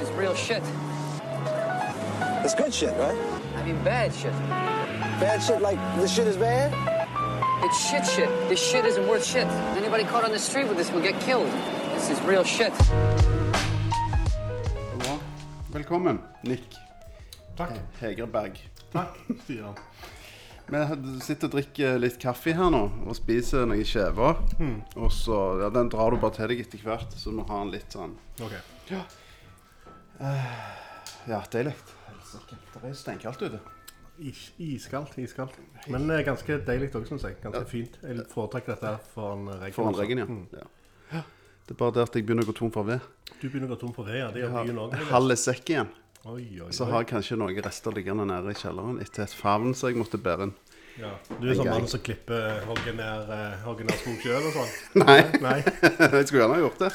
[0.00, 0.62] This is real shit.
[2.42, 3.18] It's good shit, right?
[3.56, 4.32] I mean, bad shit.
[5.20, 6.72] Bad shit like this shit is bad?
[7.62, 8.30] It's shit shit.
[8.48, 9.46] This shit isn't worth shit.
[9.76, 11.52] Anybody caught on the street with this will get killed.
[11.92, 12.72] This is real shit.
[15.02, 15.18] Bra.
[15.70, 16.64] Velkommen, Nick
[17.54, 17.76] Takk.
[18.00, 18.56] Hegerberg.
[18.94, 19.76] Takk, Stian.
[20.70, 24.40] Vi sitter og drikker litt kaffe her nå og spiser noen skjever.
[24.96, 27.60] Og så, ja, Den drar du bare til deg etter hvert, så du må ha
[27.66, 28.54] den litt sånn Ok.
[28.88, 29.04] Ja,
[30.20, 31.74] deilig.
[32.08, 32.58] Helsike.
[32.74, 33.60] Det er steinkaldt ute.
[34.20, 35.54] Is, iskaldt, iskaldt.
[35.88, 37.38] Men eh, ganske deilig òg, syns jeg.
[37.40, 37.96] Ganske fint.
[38.04, 39.72] Jeg foretrekker dette foran regn.
[39.72, 40.66] Foran regn, ja.
[41.14, 41.22] ja.
[41.64, 43.00] Det er bare det at jeg begynner å gå tom for ved.
[43.40, 44.28] Du begynner å gå tom for ved, ja.
[44.34, 44.96] Det Jeg gjør har byen òg.
[45.14, 45.92] halve sekk igjen.
[46.28, 46.90] Oi, oi, Så oi.
[46.90, 50.20] har jeg kanskje noen rester liggende nede i kjelleren etter et favn som jeg måtte
[50.20, 50.52] bære inn.
[51.00, 51.14] Ja.
[51.30, 54.74] Du er sånn mann som klipper hogger ned, eh, hogger ned skog sjøl og sånn?
[55.06, 55.56] Nei, Nei.
[56.18, 56.92] jeg skulle gjerne ha gjort det.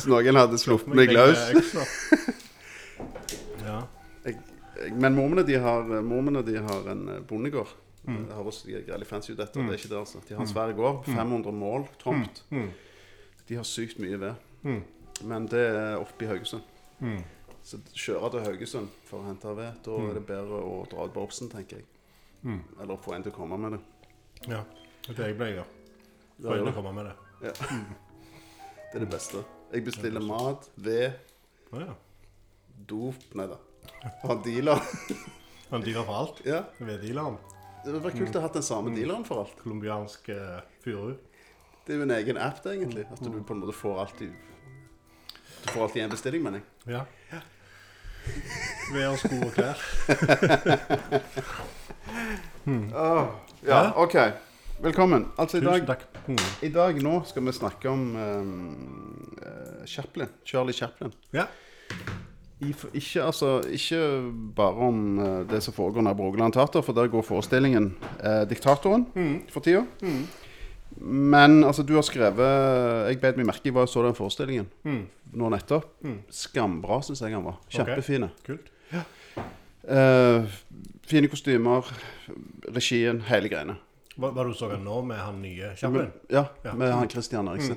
[0.00, 2.42] Så noen hadde sluppet meg løs.
[4.92, 7.68] Men mormene de har, mormene de har en bondegård.
[8.04, 8.26] bondegård.
[8.28, 9.58] Det høres veldig fancy ut, dette.
[9.58, 10.20] Det er ikke det, altså.
[10.28, 11.04] De har en svær gård.
[11.08, 12.42] 500 mål tomt.
[13.48, 14.34] De har sykt mye ved.
[15.24, 16.62] Men det er oppe i Haugesund.
[17.66, 21.14] Så kjøre til Haugesund for å hente ved, da er det bedre å dra ut
[21.16, 21.86] på Obsen, tenker jeg.
[22.80, 23.80] Eller få en til å komme med det.
[24.52, 24.62] ja.
[25.06, 25.72] Det er det jeg pleier å gjøre.
[26.36, 27.12] Ja, Får gjør inn å komme med det.
[27.46, 27.52] Ja.
[28.90, 29.42] Det er det beste.
[29.72, 31.12] Jeg bestiller mat, ved,
[32.88, 33.56] dop Nei da.
[34.22, 34.82] Har dealer.
[35.70, 36.42] Han dealer for alt.
[36.46, 36.62] Ja.
[36.78, 37.38] Veddealeren.
[37.82, 39.58] Det hadde vært kult å ha den samme dealeren for alt.
[39.62, 41.14] Colombiansk uh, furu.
[41.86, 43.04] Det er jo en egen app, det, egentlig.
[43.10, 46.96] At du på en måte får alt i Du får alltid en bestilling, mener jeg.
[46.96, 47.42] Ja.
[48.90, 49.78] Ved å sko og klær.
[53.66, 54.14] Ja, OK.
[54.82, 55.28] Velkommen.
[55.38, 56.02] Altså, i dag.
[56.26, 56.38] Mm.
[56.62, 60.28] i dag nå skal vi snakke om um, uh, Chaplin.
[60.44, 61.14] Charlie Chaplin.
[61.30, 61.46] Ja.
[62.60, 63.98] Ikke, altså, ikke
[64.56, 67.90] bare om eh, det som foregår nær Brogeland Teater, for der går forestillingen
[68.22, 69.04] eh, 'Diktatoren'
[69.52, 69.82] for tida.
[70.96, 74.68] Men altså, du har skrevet Jeg bet meg merke i hva jeg så den forestillingen
[75.36, 75.84] nå nettopp.
[76.32, 77.58] Skambra, syns jeg han var.
[77.68, 78.30] Kjempefine.
[78.46, 78.70] Kult.
[79.86, 80.46] Eh,
[81.06, 81.84] fine kostymer,
[82.74, 83.76] regien, hele greiene.
[84.16, 86.08] Hva, hva du så han nå med han nye Chaplin?
[86.32, 86.72] Ja, Ja.
[86.72, 87.76] med han Christian Eriksen.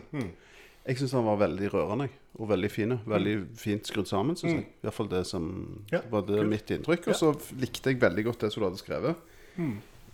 [0.90, 2.08] Jeg syns han var veldig rørende
[2.40, 2.96] og veldig fin.
[3.06, 4.66] Veldig fint skrudd sammen, syns jeg.
[4.82, 5.46] I hvert fall det som
[5.94, 6.50] Ja, var det cool.
[6.50, 7.10] mitt inntrykk.
[7.14, 7.30] Og så
[7.62, 9.16] likte jeg veldig godt det som du hadde skrevet.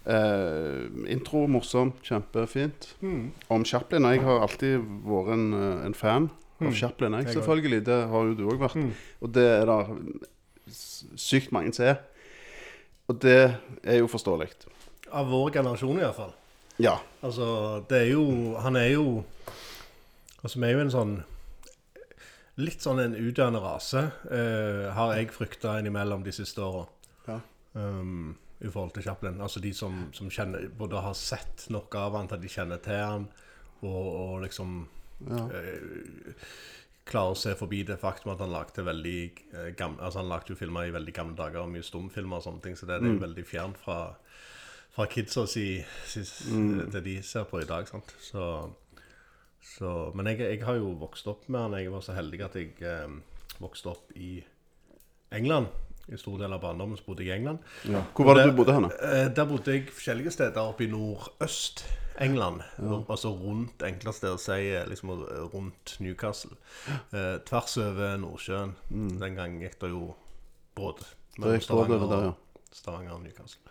[0.05, 0.81] Eh,
[1.15, 2.91] intro morsom, kjempefint.
[3.49, 4.03] Om Chaplin.
[4.13, 6.29] Jeg har alltid vært en, eh, en fan
[6.61, 7.83] av Chaplin, jeg, Jeg selvfølgelig.
[7.85, 8.93] Det har jo du òg vært.
[9.21, 9.97] Og det er det
[11.17, 11.99] sykt mange som er.
[13.09, 14.49] Og det er jo forståelig.
[15.13, 16.33] Av vår generasjon, iallfall.
[16.77, 16.97] Ja.
[17.23, 19.23] Altså, det er jo Han er jo
[20.45, 21.15] Altså, vi er jo en sånn
[22.61, 24.01] Litt sånn en utdøende rase,
[24.31, 26.85] eh, har jeg frykta innimellom de siste åra.
[27.27, 27.35] Ja.
[27.73, 28.29] Um,
[28.63, 29.41] I forhold til Chaplin.
[29.43, 32.79] Altså de som, som kjenner Både har sett noe av han til at de kjenner
[32.85, 33.27] til han,
[33.81, 34.77] og, og liksom
[35.27, 36.47] eh,
[37.09, 39.19] klarer å se forbi det faktum at han lagde veldig
[39.51, 42.47] eh, gamle Altså han lagde jo filmer i veldig gamle dager, og mye stumfilmer og
[42.47, 43.99] sånne ting, så det, det er jo veldig fjernt fra
[44.95, 46.21] fra kidsa si, si
[46.93, 47.87] det de ser på i dag.
[47.89, 48.13] sant?
[48.23, 48.45] Så,
[49.65, 51.79] så, men jeg, jeg har jo vokst opp med han.
[51.81, 53.17] Jeg var så heldig at jeg eh,
[53.63, 54.37] vokste opp i
[55.35, 55.73] England.
[56.05, 57.63] I stor del av barndommen så bodde jeg i England.
[57.89, 58.03] ja.
[58.13, 58.85] Hvor var det du bodde hen?
[58.93, 62.61] Eh, der bodde jeg forskjellige steder oppe i nordøst-England.
[63.09, 65.15] Altså rundt enkleste å si eh, liksom
[65.53, 66.53] rundt Newcastle.
[67.09, 68.75] Eh, tvers over Nordsjøen.
[68.93, 70.11] Den gang gikk det jo
[70.77, 71.01] båt
[71.39, 72.33] mellom Det der, ja.
[72.71, 73.65] Stavanger og Newcastle.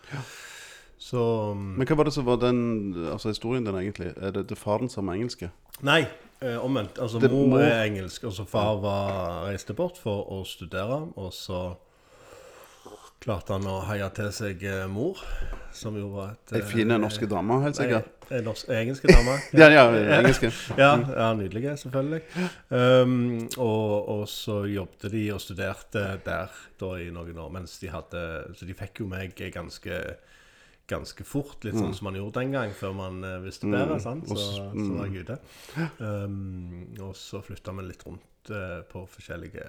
[0.99, 1.21] Så
[1.55, 2.61] mm, Men hva var det som var den
[3.13, 4.11] altså historien din, egentlig?
[4.17, 5.51] Er det, det faren som er engelske?
[5.83, 6.07] Nei,
[6.41, 6.99] eh, omvendt.
[6.99, 11.13] Altså, Det mor må- er engelsk, og så far var, reiste bort for å studere.
[11.17, 11.77] Og så
[13.25, 15.17] klarte han å heie til seg eh, mor,
[15.73, 18.11] som jo var et Ei fin norske dame, helt sikkert.
[18.31, 19.39] Ei norsk, ei engelske dame.
[19.61, 19.87] Ja, ja,
[20.19, 20.51] engelske.
[20.81, 22.23] Ja, ja nydelige, selvfølgelig.
[22.71, 27.89] Um, og, og så jobbet de og studerte der da i noen år, mens de
[27.93, 30.01] hadde Så de fikk jo meg ganske
[30.91, 33.99] ganske fort, litt sånn som man gjorde den gang, før man eh, visste bedre.
[34.03, 34.29] sant?
[34.29, 35.39] Så, så var jeg ute.
[35.99, 39.69] Um, og så flytta vi litt rundt uh, på forskjellige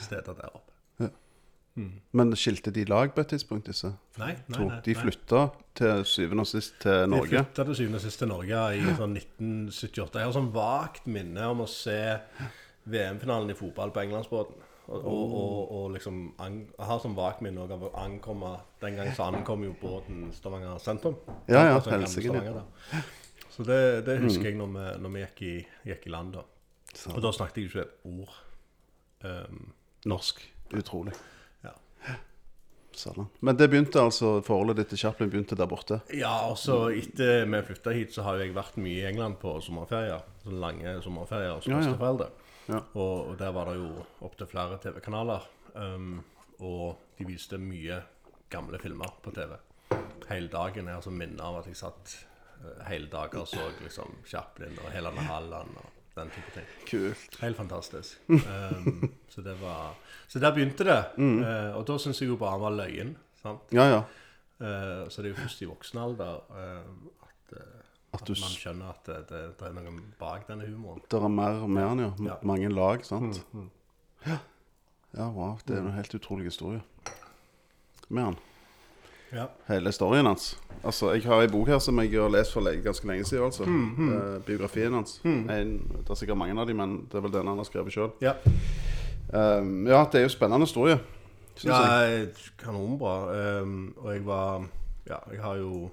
[0.00, 0.72] steder der oppe.
[2.12, 3.88] Men skilte de lag på et tidspunkt, disse
[4.20, 4.80] Nei, nei, nei.
[4.84, 5.44] De nei.
[5.78, 7.30] til syvende og sist til Norge?
[7.30, 10.20] De flytta til syvende og sist til Norge i sånn 1978.
[10.20, 11.96] Jeg har sånn vagt minne om å se
[12.92, 14.68] VM-finalen i fotball på Englandsbåten.
[14.86, 18.48] Og, og, og, og liksom Jeg har som vagt også av å ankomme
[18.82, 21.14] Den gang så ankom jo båten Stavanger sentrum.
[21.46, 22.64] Ja, ja, Altså, helsike.
[23.52, 25.54] Så det, det husker jeg når vi, når vi gikk, i,
[25.92, 26.46] gikk i land da.
[27.12, 28.34] Og da snakket jeg ikke et ord
[29.28, 29.66] um,
[30.08, 30.40] norsk.
[30.72, 31.14] Utrolig.
[31.64, 31.74] Ja.
[33.40, 36.00] Men det begynte altså, forholdet ditt til Chaplin begynte der borte?
[36.16, 39.54] Ja, og så etter vi flytta hit, så har jeg vært mye i England på
[39.64, 40.24] sommerferier.
[40.44, 42.30] Sånne lange sommerferier hos Ja, ja.
[42.68, 42.80] Ja.
[42.92, 45.46] Og, og der var det jo opptil flere TV-kanaler.
[45.74, 46.20] Um,
[46.62, 48.02] og de viste mye
[48.52, 49.56] gamle filmer på TV.
[50.28, 50.86] Hele dagen.
[50.86, 52.14] Jeg har minner minne av at jeg satt
[52.62, 56.72] uh, hele dager og så liksom Chaplin og Helene Halland og den type ting.
[56.88, 57.38] Kult.
[57.40, 58.20] Helt fantastisk.
[58.28, 59.94] Um, så det var
[60.28, 61.00] Så der begynte det.
[61.44, 63.16] Eh, og da syns jeg jo bare han var løyen.
[63.42, 63.72] Sant?
[63.72, 64.02] Ja, ja.
[64.62, 67.56] Uh, så det er jo først i voksen alder at,
[68.12, 71.00] At at du man skjønner at det, det, det er noe bak denne humoren.
[71.10, 72.10] Det er mer med den, ja.
[72.32, 72.34] Ja.
[72.44, 73.38] Mange lag, sant?
[74.26, 74.36] Ja.
[75.16, 75.58] ja, wow.
[75.66, 76.82] Det er en helt utrolig historie
[78.12, 78.36] med han.
[79.32, 79.46] Ja.
[79.68, 80.58] Hele storyen hans.
[80.84, 83.44] Altså, Jeg har ei bok her som jeg har lest for ganske lenge siden.
[83.44, 83.64] altså.
[83.64, 85.20] Mm, Eh, biografien hans.
[85.24, 87.92] En, det er sikkert mange av dem, men det er vel den han har skrevet
[87.92, 88.10] sjøl.
[88.20, 88.34] Ja,
[89.32, 90.98] ja, det er jo spennende historie.
[91.64, 93.14] Ja eh, kanonbra.
[93.62, 94.66] Um, og jeg var
[95.08, 95.90] Ja, jeg har jo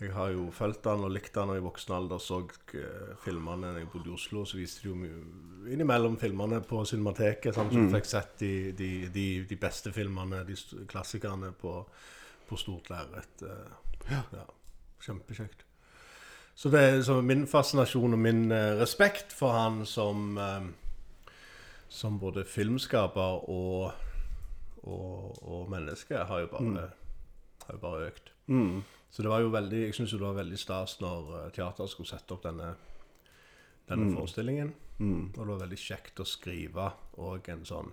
[0.00, 2.18] Jeg har jo fulgt han og likt han og i voksen alder.
[2.24, 6.62] Så uh, filmene da jeg bodde i Oslo, så viste de jo mye innimellom filmene
[6.64, 7.54] på Cinemateket.
[7.54, 7.90] sånn, Så Mm.
[7.92, 10.56] fikk sett de, de, de, de beste filmene, de
[10.88, 11.74] klassikerne, på,
[12.48, 13.42] på stort lerret.
[14.10, 14.22] Ja.
[14.32, 14.46] ja.
[15.04, 15.64] Kjempekjekt.
[16.54, 20.62] Så, det, så min fascinasjon og min eh, respekt for han som eh,
[21.90, 23.92] som både filmskaper og,
[24.82, 26.84] og, og menneske har jo bare,
[27.66, 28.32] har jo bare økt.
[29.10, 32.10] Så det var jo veldig Jeg syns det var veldig stas når eh, teateret skulle
[32.10, 32.74] sette opp denne,
[33.90, 34.74] denne forestillingen.
[35.00, 37.92] Og det var veldig kjekt å skrive òg en sånn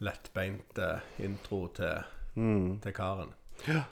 [0.00, 2.04] lettbeint eh, intro til,
[2.34, 3.34] til karen.
[3.68, 3.84] Ja.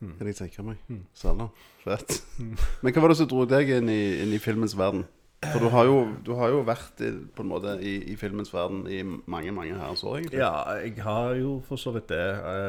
[0.00, 0.80] Kan jeg tenke meg.
[1.16, 1.52] Satan.
[1.84, 2.18] Fett.
[2.82, 5.06] Men hva var det som dro deg inn i, inn i filmens verden?
[5.44, 8.50] For du har jo, du har jo vært i, på en måte i, i filmens
[8.54, 10.40] verden i mange mange herrens år, egentlig.
[10.40, 12.24] Ja, jeg har jo for så vidt det.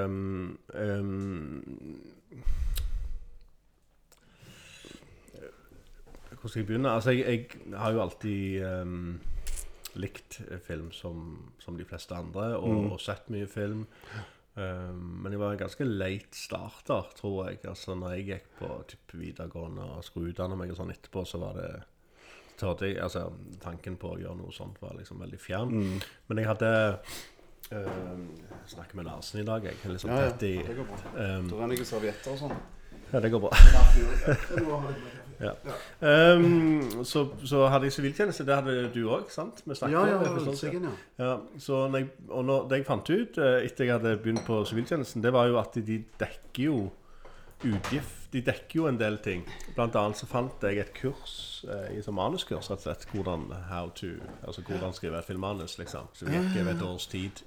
[0.06, 1.64] Um, um,
[6.48, 6.92] hvor skal jeg begynne?
[6.96, 9.20] Altså, jeg, jeg har jo alltid um,
[10.00, 11.26] likt film som,
[11.60, 13.82] som de fleste andre, og, og sett mye film.
[14.56, 17.60] Um, men jeg var en ganske late starter, tror jeg.
[17.68, 21.42] Altså, når jeg gikk på typ, videregående og skulle utdanne meg og sånn etterpå, så
[21.44, 21.74] var det
[22.58, 23.28] tørde jeg, altså,
[23.62, 25.76] Tanken på å gjøre noe sånt var liksom veldig fjern.
[26.32, 26.72] Men jeg hadde
[27.76, 29.84] um, Jeg snakker med Larsen i dag, jeg.
[29.84, 30.32] Liksom Ja, ja.
[30.32, 31.04] tett i, Det går bra.
[31.12, 32.58] um, da renner jeg servietter og sånn.
[33.14, 33.52] Ja, det går bra.
[35.38, 35.52] Ja.
[36.34, 38.46] Um, så, så hadde jeg siviltjeneste.
[38.46, 39.62] Det hadde du òg, sant?
[39.66, 41.26] Vi snakket Ja, ja, sikkert, ja.
[41.26, 44.42] Ja, så når jeg, og når, det jeg fant ut eh, etter jeg hadde begynt
[44.48, 46.80] på siviltjenesten, det var jo at de dekker jo
[47.64, 49.46] utgift De dekker jo en del ting.
[49.76, 53.06] Blant annet så fant jeg et kurs eh, i som manuskurs, rett og slett.
[53.14, 54.10] Hvordan, how to,
[54.44, 56.10] altså hvordan skrive et filmmanus, liksom.
[56.14, 57.40] Så vi gikk over et års tid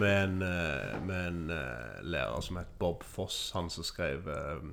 [0.00, 4.64] med en, eh, med en eh, lærer som het Bob Foss, han som skrev eh,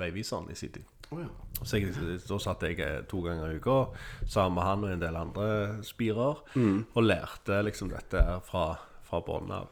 [0.00, 0.90] Veiviseren i sin tid.
[1.12, 1.30] Å, ja.
[1.62, 1.94] Så jeg,
[2.26, 3.78] da satt jeg to ganger i uka
[4.26, 5.46] sammen med han og en del andre
[5.86, 8.64] spirer og lærte liksom dette fra,
[9.06, 9.70] fra bunnen av.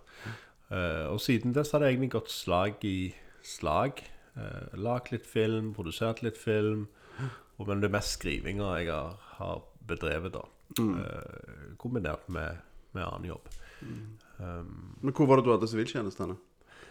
[0.73, 3.13] Uh, og siden det så hadde jeg egentlig gått slag i
[3.45, 4.01] slag.
[4.37, 6.89] Uh, lagt litt film, produsert litt film.
[7.59, 10.47] Og, men det er mest skrivinga jeg har, har bedrevet, da.
[10.81, 12.57] Eh, kombinert med,
[12.93, 13.51] med annen jobb.
[14.39, 16.35] Um, Men hvor var det du hadde siviltjeneste?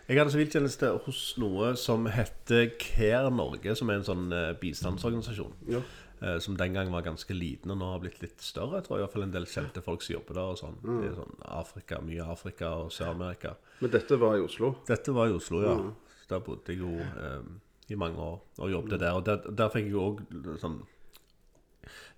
[0.07, 5.53] jeg hadde siviltjeneste hos noe som heter Care Norge, som er en sånn eh, bistandsorganisasjon.
[5.71, 5.79] Ja.
[6.21, 8.81] Eh, som den gang var ganske liten, og nå har blitt litt større.
[8.81, 10.51] Jeg tror i hvert fall en del kjente folk som jobber der.
[10.51, 10.79] og sånn.
[10.83, 13.55] Det er sånn Afrika, Mye Afrika og Sør-Amerika.
[13.79, 14.73] Men dette var i Oslo?
[14.89, 15.77] Dette var i Oslo, ja.
[15.77, 17.43] Så Der bodde jeg jo eh,
[17.91, 19.11] i mange år og jobbet der.
[19.19, 20.25] Og der, der fikk jeg jo òg
[20.61, 20.81] sånn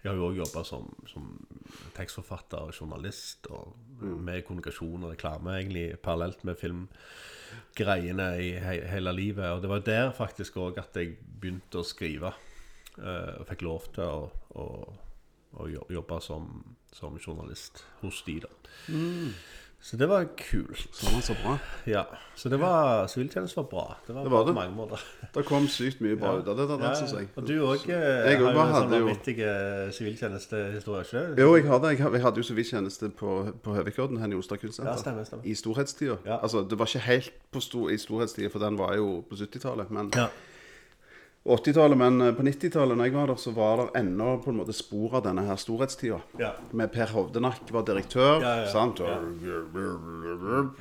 [0.04, 1.30] Jeg har jo òg jobba som, som
[1.96, 9.14] tekstforfatter og journalist, og med kommunikasjon og reklame egentlig parallelt med filmgreiene i he hele
[9.16, 9.48] livet.
[9.56, 12.34] Og det var der faktisk òg at jeg begynte å skrive.
[13.00, 14.28] eh, og fikk lov til å,
[14.60, 14.66] å,
[15.64, 16.50] å jobbe som,
[16.94, 18.52] som journalist hos de, da.
[19.84, 20.86] Så det var kult.
[21.04, 21.58] var så bra.
[21.86, 22.06] Ja,
[22.40, 23.98] så det var Siviltjeneste var bra.
[24.08, 24.54] Det var, Det bra var det.
[24.54, 25.02] på mange måter.
[25.36, 27.28] Det kom sykt mye bra ut av det, der, Ja, synes jeg.
[27.36, 29.36] Og du òg har jo en sånn vanvittig
[29.98, 31.04] siviltjenestehistorie,
[31.36, 31.44] det?
[31.44, 34.92] Jo, jeg jeg, hadde- jeg hadde jo siviltjeneste på, på Høvikodden her i Ostad kunstsenter.
[34.94, 35.46] Ja, stemmer, stemmer.
[35.46, 36.18] I storhetstida.
[36.26, 36.38] Ja.
[36.42, 39.92] Altså, det var ikke helt på sto, i storhetstida, for den var jo på 70-tallet.
[39.92, 40.28] Men Ja.
[41.44, 44.60] 80-tallet, men eh, på 90-tallet når jeg var der, så var det ennå på en
[44.62, 46.22] måte spor av denne her storhetstida.
[46.40, 46.54] Ja.
[46.72, 49.02] Med Per Hovdenak var direktør, Ja, ja, sant?
[49.04, 49.10] Og,
[49.44, 49.60] ja.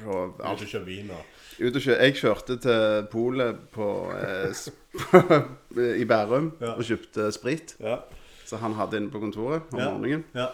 [0.06, 0.62] og Ut alt.
[0.62, 1.22] og kjøre vin og
[1.62, 1.98] Ut og kjøre.
[2.06, 3.78] jeg kjørte til polet
[4.22, 4.62] eh,
[6.02, 7.74] i Bærum og kjøpte sprit.
[7.82, 7.98] Ja.
[8.46, 10.24] Så han hadde inne på kontoret om morgenen.
[10.34, 10.50] ja.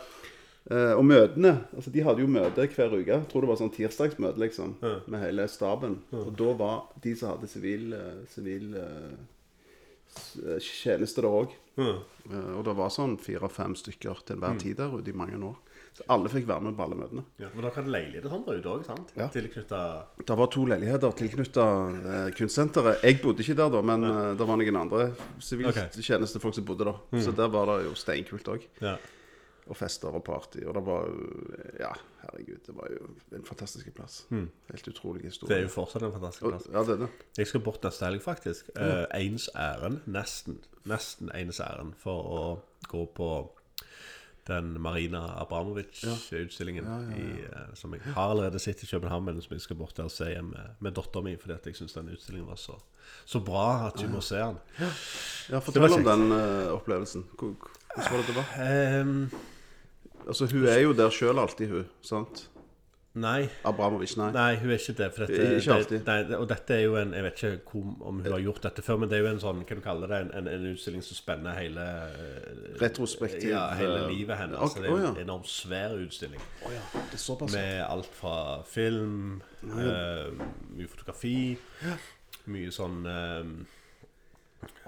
[0.68, 3.06] Eh, og møtene altså De hadde jo møte hver uke.
[3.08, 4.74] Jeg tror det var sånn tirsdagsmøte liksom,
[5.08, 5.94] med hele staben.
[6.12, 9.14] Og da var de som hadde sivil, eh, sivil eh,
[10.64, 11.56] tjeneste der òg.
[11.78, 15.56] og det var sånn fire-fem stykker til hver tid der ute i mange år.
[15.98, 17.22] Så alle fikk være med på alle møtene.
[17.42, 19.08] Ja, men dere hadde leiligheter sånn der ute òg, sant?
[19.18, 19.26] Ja.
[19.34, 19.80] Tilknytta
[20.28, 21.64] Det var to leiligheter tilknytta
[21.98, 23.02] eh, kunstsenteret.
[23.02, 25.08] Jeg bodde ikke der da, men eh, det var noen andre
[25.42, 27.00] siviltjenestefolk som bodde der.
[27.24, 28.68] Så der var det jo steinkult òg.
[28.84, 28.94] Ja.
[29.68, 30.62] Og fester og party.
[30.64, 31.08] Og det var
[31.80, 31.90] Ja,
[32.22, 34.22] herregud, det var jo en fantastisk plass.
[34.30, 35.50] Helt utrolig historie.
[35.54, 36.68] Det er jo fortsatt en fantastisk Og- plass.
[36.72, 37.08] Ja, det er det.
[37.38, 38.70] Jeg skal bort neste helg, faktisk.
[38.76, 40.00] Eh, ens ærend.
[40.06, 40.58] Nesten.
[40.88, 42.58] Nesten ens ærend for å
[42.88, 43.30] gå på
[44.48, 49.60] den Marina Abramovic-utstillingen i, eh, som jeg har allerede sett i København, men som jeg
[49.60, 52.48] skal bort der og se igjen med, med dattera mi, fordi jeg syns den utstillingen
[52.48, 52.78] var så,
[53.26, 54.56] så bra at du må se den.
[55.50, 57.26] Ja, Fortell om den uh, opplevelsen.
[57.36, 57.54] Hvor-
[57.94, 58.48] Hvordan var det det var?
[58.64, 59.30] Ehm,
[60.28, 61.86] Altså, Hun er jo der sjøl alltid, hun.
[62.02, 62.48] sant?
[63.18, 63.48] nei.
[63.66, 64.28] Abramovic, nei.
[64.32, 65.06] Nei, hun er ikke det.
[65.14, 66.02] For dette, Ikke alltid.
[66.04, 68.62] Det, nei, og dette er jo en Jeg vet ikke hvor, om hun har gjort
[68.68, 70.20] dette før, men det er jo en sånn Hva du kaller det?
[70.26, 74.60] En, en, en utstilling som spenner hele eh, Retrospektiv, Ja, hele eh, livet hennes.
[74.60, 75.24] Okay, Så det er en oh, ja.
[75.24, 76.44] enormt svær utstilling.
[76.62, 77.56] Oh, ja, det er såpass.
[77.56, 78.36] Med alt fra
[78.68, 80.28] film, eh,
[80.76, 81.34] mye fotografi,
[82.52, 83.50] mye sånn eh,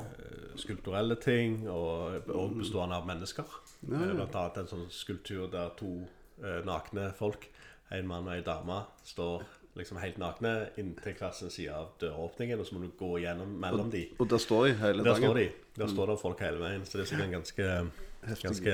[0.05, 3.59] eh, skulpturelle ting, og, og bestående av mennesker.
[3.87, 5.95] Eh, Blant annet en sånn skulptur der to
[6.43, 7.47] eh, nakne folk,
[7.91, 9.47] en mann og en dame, står
[9.79, 13.53] liksom helt nakne inntil hver sin side av døråpningen, og så må du gå gjennom
[13.63, 14.05] mellom de.
[14.19, 15.25] Og der står de hele Der dagen.
[15.25, 15.49] står de.
[15.79, 16.87] Der står det folk hele veien.
[16.87, 17.73] Så det er en ganske
[18.21, 18.73] Ganske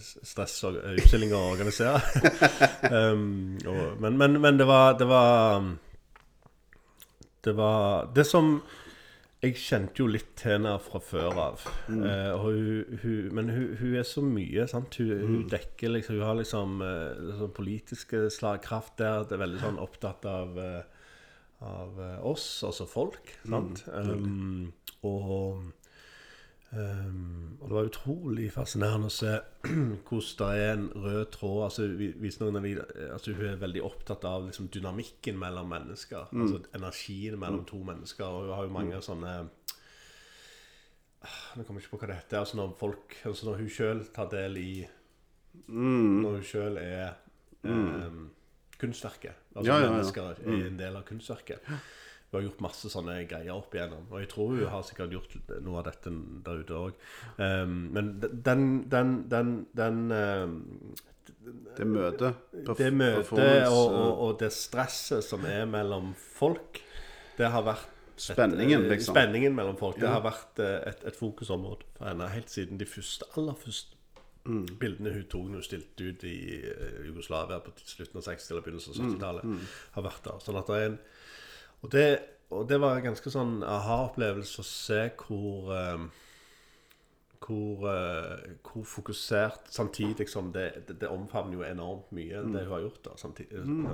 [0.00, 1.98] stress og utstilling å organisere.
[3.12, 5.74] um, og, men, men, men det var Det var um,
[7.44, 8.62] Det var Det som
[9.38, 11.64] Jeg kjente jo litt til henne fra før av.
[11.86, 14.66] Eh, og hun, hun, men hun, hun er så mye.
[14.66, 14.98] sant?
[14.98, 19.28] Hun, hun dekker liksom Hun har liksom eh, sånn politiske slagkraft der.
[19.28, 20.80] Det er veldig sånn opptatt av eh,
[21.58, 23.32] av eh, oss, altså folk.
[23.46, 23.84] Sant?
[23.90, 24.72] Um,
[25.06, 25.72] og,
[26.72, 29.30] um, og det var utrolig fascinerende å se
[30.08, 31.64] hvordan det er en rød tråd.
[31.64, 32.14] altså vi-
[33.12, 36.28] altså Hun er veldig opptatt av liksom, dynamikken mellom mennesker.
[36.32, 38.24] altså Energien mellom to mennesker.
[38.24, 39.48] Og hun har jo mange sånne
[41.20, 42.38] Ah, Jeg kommer ikke på hva det heter.
[42.38, 44.86] altså Når folk, altså når hun sjøl tar del i
[45.68, 47.14] Når hun sjøl er
[47.64, 48.30] um,
[48.78, 49.34] kunstverket.
[49.56, 49.90] Altså Ja, ja, ja.
[49.96, 51.58] mennesker er en del av kunstverket.
[52.28, 54.02] Hun har gjort masse sånne greier opp igjennom.
[54.12, 56.12] Og jeg tror hun har sikkert gjort noe av dette
[56.44, 56.98] der ute òg.
[57.38, 60.48] men den Den, den, den uh,
[61.78, 62.34] Det møtet.
[62.76, 66.82] Det møtet og, og, og det stresset som er mellom folk,
[67.38, 67.86] det har vært
[68.18, 69.14] et, Spenningen, eh, liksom.
[69.14, 70.00] Spenningen mellom folk.
[70.02, 73.94] Det har vært eh, et, et fokusområde for henne helt siden de første, aller første
[74.48, 74.62] Mm.
[74.80, 76.30] bildene hun tok når hun stilte ut i
[76.64, 80.38] eh, Jugoslavia på slutten av 60- eller begynnelsen av Mm, 70-tallet, har vært der.
[80.40, 80.94] Sånn at det er en
[81.82, 82.06] og det,
[82.50, 86.08] og det var en ganske sånn aha-opplevelse å se hvor eh,
[87.48, 92.72] hvor, eh, hvor fokusert Samtidig som det, det, det omfavner jo enormt mye, det hun
[92.72, 93.04] har gjort.
[93.04, 93.86] da samtidig, mm.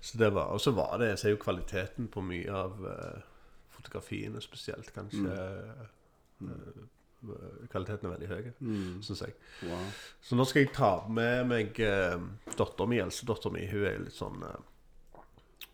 [0.00, 3.22] Så det var, Og så var det Jeg ser jo kvaliteten på mye av eh,
[3.70, 5.30] fotografiene spesielt, kanskje.
[6.38, 6.88] mm.
[7.70, 8.48] kvaliteten er veldig høy,
[9.02, 9.34] syns jeg.
[9.64, 9.86] Wow.
[10.22, 12.20] Så nå skal jeg ta med meg eh,
[12.56, 13.66] dattera mi, eldstedattera mi.
[13.66, 14.60] Hun er litt sånn eh,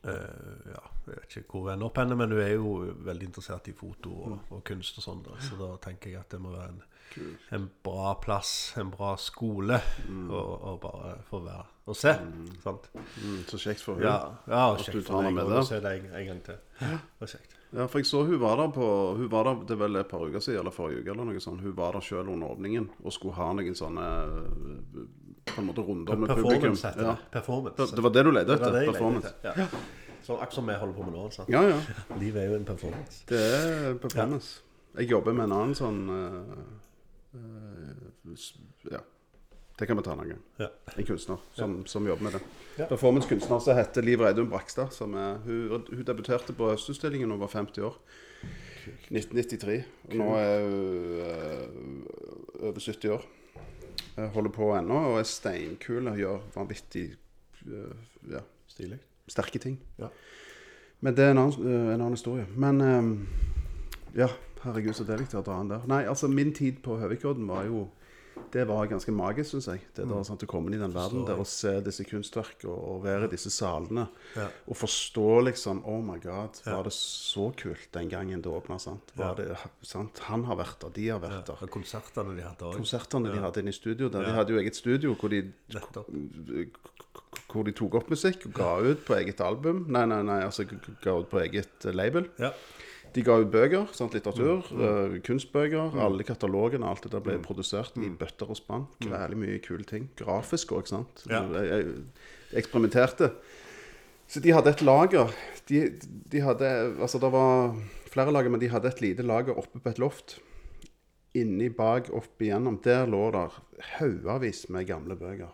[0.05, 2.73] eh, Ja, jeg vet ikke hvor hun ender opp henne, men hun er jo
[3.07, 5.23] veldig interessert i foto og, og kunst og sånn.
[5.43, 6.83] Så da tenker jeg at det må være en,
[7.59, 10.27] en bra plass, en bra skole, mm.
[10.31, 12.15] og, og, bare få være og se.
[12.63, 12.91] Sant?
[12.95, 15.67] Mm, så kjekt for henne Ja, ja At du tar henne med å der.
[15.67, 16.61] se det en, en gang til.
[16.79, 17.60] Det var kjekt.
[17.71, 20.25] Ja, for jeg så hun var der på Hun var der det vel et par
[20.27, 21.63] uker siden, eller forrige uke, eller noe sånt.
[21.63, 25.05] Hun var der sjøl under åpningen og skulle ha noen sånne eh,
[25.53, 26.75] På en måte runder med publikum.
[26.75, 26.91] Ja.
[26.99, 27.17] det.
[27.31, 27.79] Performance.
[27.79, 28.75] Det, det var det du lette etter?
[28.75, 29.35] det Performance?
[29.39, 29.69] etter, Ja.
[30.21, 31.29] Sånn akkurat som vi holder på med nå.
[31.33, 31.49] Sant?
[31.49, 31.79] Ja, ja.
[32.23, 33.23] Livet er jo en performance.
[33.31, 34.61] Det er performance.
[34.99, 36.59] Jeg jobber med en annen sånn uh,
[37.39, 38.51] uh,
[38.91, 39.01] Ja.
[39.81, 40.39] Det kan vi ta en gang.
[40.57, 40.67] Ja.
[40.97, 42.41] En kunstner som, som jobber med det.
[42.77, 42.87] Ja.
[42.87, 44.93] Performancekunstner som heter Liv Reidun Brakstad.
[44.93, 47.95] Som er, hun, hun debuterte på Østutstillingen da hun var 50 år.
[49.09, 49.77] 1993.
[50.11, 53.25] Og nå er hun uh, over 70 år.
[54.19, 57.07] Jeg holder på ennå og er steinkul og gjør vanvittig
[57.65, 57.95] uh,
[58.35, 58.99] ja, Stilig.
[59.33, 59.79] sterke ting.
[59.97, 60.11] Ja.
[61.01, 62.45] Men det er en annen, uh, en annen historie.
[62.53, 63.15] Men um,
[64.13, 64.29] ja,
[64.67, 65.89] herregud, så deilig å dra den der.
[65.89, 67.87] Nei, altså min tid på Høvikodden var jo
[68.51, 69.83] Det var ganske magisk, syns jeg.
[69.95, 72.81] Det der, sant, Å komme inn i den verden der og se disse kunstverkene og,
[72.97, 74.09] og være i disse salene.
[74.35, 74.49] Ja.
[74.67, 78.81] Og forstå liksom Oh my God, var det så kult den gangen det åpna?
[78.83, 79.13] Sant?
[79.19, 79.49] Var det,
[79.87, 80.23] sant?
[80.27, 81.63] Han har vært der, de har vært der.
[81.63, 82.79] Og konsertene de hadde òg.
[82.81, 84.27] Konsertene de hadde inne i studio der.
[84.27, 85.45] De hadde jo eget studio hvor de,
[87.51, 89.85] hvor de tok opp musikk og ga ut på eget album.
[89.91, 92.31] Nei, nei, nei, altså ga ut på eget eh, label.
[92.43, 92.51] Ja.
[93.15, 94.81] De ga ut bøker, sant, litteratur, Mm.
[94.83, 95.97] uh, kunstbøker.
[95.99, 98.85] Alle katalogene, alt det der ble produsert i bøtter og spann.
[99.03, 100.09] Veldig mye kule ting.
[100.21, 101.25] Grafisk òg, sant.
[101.27, 101.33] Mm.
[101.33, 101.41] Ja.
[101.59, 102.05] Jeg, jeg,
[102.63, 103.33] eksperimenterte.
[104.31, 105.33] Så de hadde et lager.
[105.67, 105.81] De,
[106.31, 106.69] de hadde
[107.01, 107.75] Altså, det var
[108.11, 110.39] flere lager, men de hadde et lite lager oppe på et loft.
[111.35, 113.55] Inni bak, opp igjennom, der lå der
[113.99, 115.51] haugevis med gamle bøker.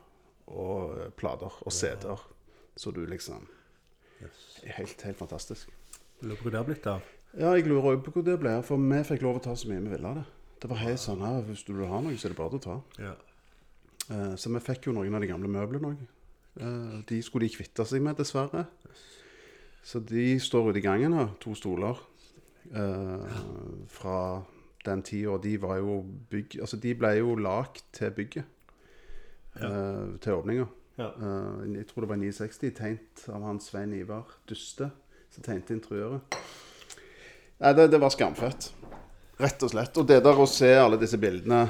[0.48, 2.20] Og eh, plater og CD-er.
[2.76, 3.48] Så du liksom
[4.64, 5.68] Helt, helt fantastisk.
[6.22, 7.02] Lurer på hvor det har blitt av.
[7.36, 8.54] Ja, jeg lurer også på hvor det ble.
[8.64, 10.26] For vi fikk lov å ta så mye vi ville av det.
[10.62, 12.64] Det var helt sånn her, Hvis du vil ha noe, så er det bare å
[12.64, 12.76] ta.
[13.02, 13.12] Ja.
[14.08, 16.04] Eh, så vi fikk jo noen av de gamle møblene òg.
[16.56, 18.64] Eh, de skulle de kvitte seg med, dessverre.
[19.84, 22.00] Så de står ute i gangen her, to stoler.
[22.72, 23.38] Eh,
[23.92, 24.42] fra
[24.86, 25.36] den tida.
[25.42, 26.00] De var jo
[26.30, 26.56] bygg...
[26.64, 28.44] Altså, de ble jo lagd til bygget.
[29.60, 30.66] Eh, til åpninga.
[30.96, 31.12] Ja.
[31.12, 34.90] Eh, jeg tror det var i 69, tegnet av han Svein Ivar Duste,
[35.30, 36.40] som tegnte interiøret.
[37.58, 38.70] Nei, det, det var skamfett.
[39.40, 39.96] Rett og slett.
[40.00, 41.62] Og det der å se alle disse bildene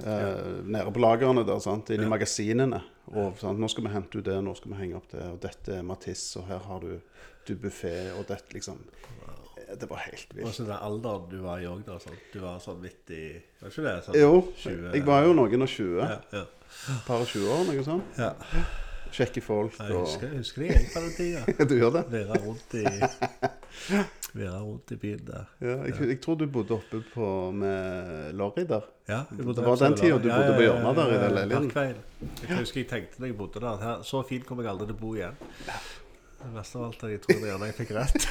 [0.00, 1.90] eh, nede på lagrene der, sant?
[1.94, 2.80] inn i magasinene
[3.14, 3.60] og sant?
[3.60, 5.84] Nå skal vi hente ut det, nå skal vi henge opp det, og dette er
[5.86, 6.94] Matisse, og her har du
[7.44, 8.78] Dubuffé, og dette liksom
[9.74, 10.54] Det var helt Og vilt.
[10.56, 11.98] så den alderen du var i òg, da.
[12.00, 12.20] Sant?
[12.32, 13.22] Du var sånn midt i
[13.60, 13.94] Var ikke det?
[14.06, 14.30] Sånn Jo,
[14.62, 16.00] 20, jeg var jo noen og 20.
[16.00, 16.44] ja, ja.
[17.06, 18.16] Par og 20 år, noe sånt.
[18.20, 18.32] ja.
[19.14, 21.66] Kjekke folk Jeg husker, jeg husker det jeg på den tida.
[21.70, 22.04] Du gjør det?
[22.10, 22.84] Være rundt i
[24.40, 25.50] være rundt i byen der.
[25.62, 28.88] Ja, jeg, jeg tror du bodde oppe på med Lorry der.
[29.08, 32.00] Ja, bodde Det var den tida du bodde på hjørnet der i den leiligheten.
[32.48, 34.98] Jeg husker jeg tenkte da jeg bodde der her, Så fint kommer jeg aldri til
[34.98, 35.38] å bo igjen.
[36.44, 38.26] Det verste av alt er jeg tror gjerne jeg fikk rett.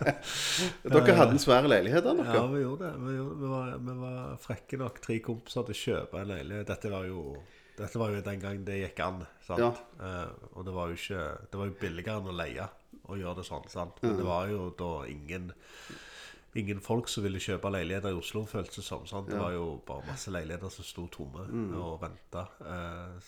[0.92, 3.06] Dere hadde en svær leilighet der, Ja, vi gjorde det.
[3.06, 6.68] Vi, gjorde, vi, var, vi var frekke nok, tre kompiser, til å kjøpe en leilighet.
[6.68, 7.38] Dette var jo
[7.80, 9.24] dette var jo den gang det gikk an.
[9.46, 9.60] sant?
[9.62, 9.70] Ja.
[10.04, 12.68] Eh, og det var jo ikke Det var jo billigere enn å leie
[13.10, 13.66] å gjøre det sånn.
[13.72, 13.98] sant?
[14.04, 15.50] Men det var jo da ingen
[16.58, 19.04] Ingen folk som ville kjøpe leiligheter i Oslo, føltes det som.
[19.06, 19.28] sant?
[19.30, 21.44] Det var jo bare masse leiligheter som sto tomme
[21.78, 22.42] og venta.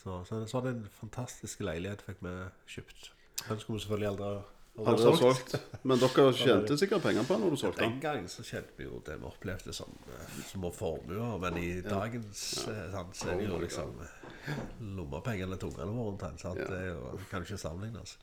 [0.01, 2.33] så, så, så var det en fantastisk leilighet fikk vi
[2.75, 3.13] kjøpt.
[3.47, 5.55] Den skulle vi selvfølgelig aldri aldri Hadde du solgt?
[5.85, 8.01] Men dere tjente sikkert penger på den når du solgte den den?
[8.01, 12.45] gang så tjente vi jo det vi opplevde som eh, små formuer, men i dagens
[12.65, 12.87] ja.
[12.95, 14.63] sant, så er det jo liksom eh,
[14.97, 16.45] lommepengene tungene ungene våre omtrent.
[16.45, 16.55] Ja.
[16.57, 18.17] Det er jo, kan ikke sammenlignes.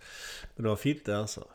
[0.55, 1.45] Men det var fint, det, altså.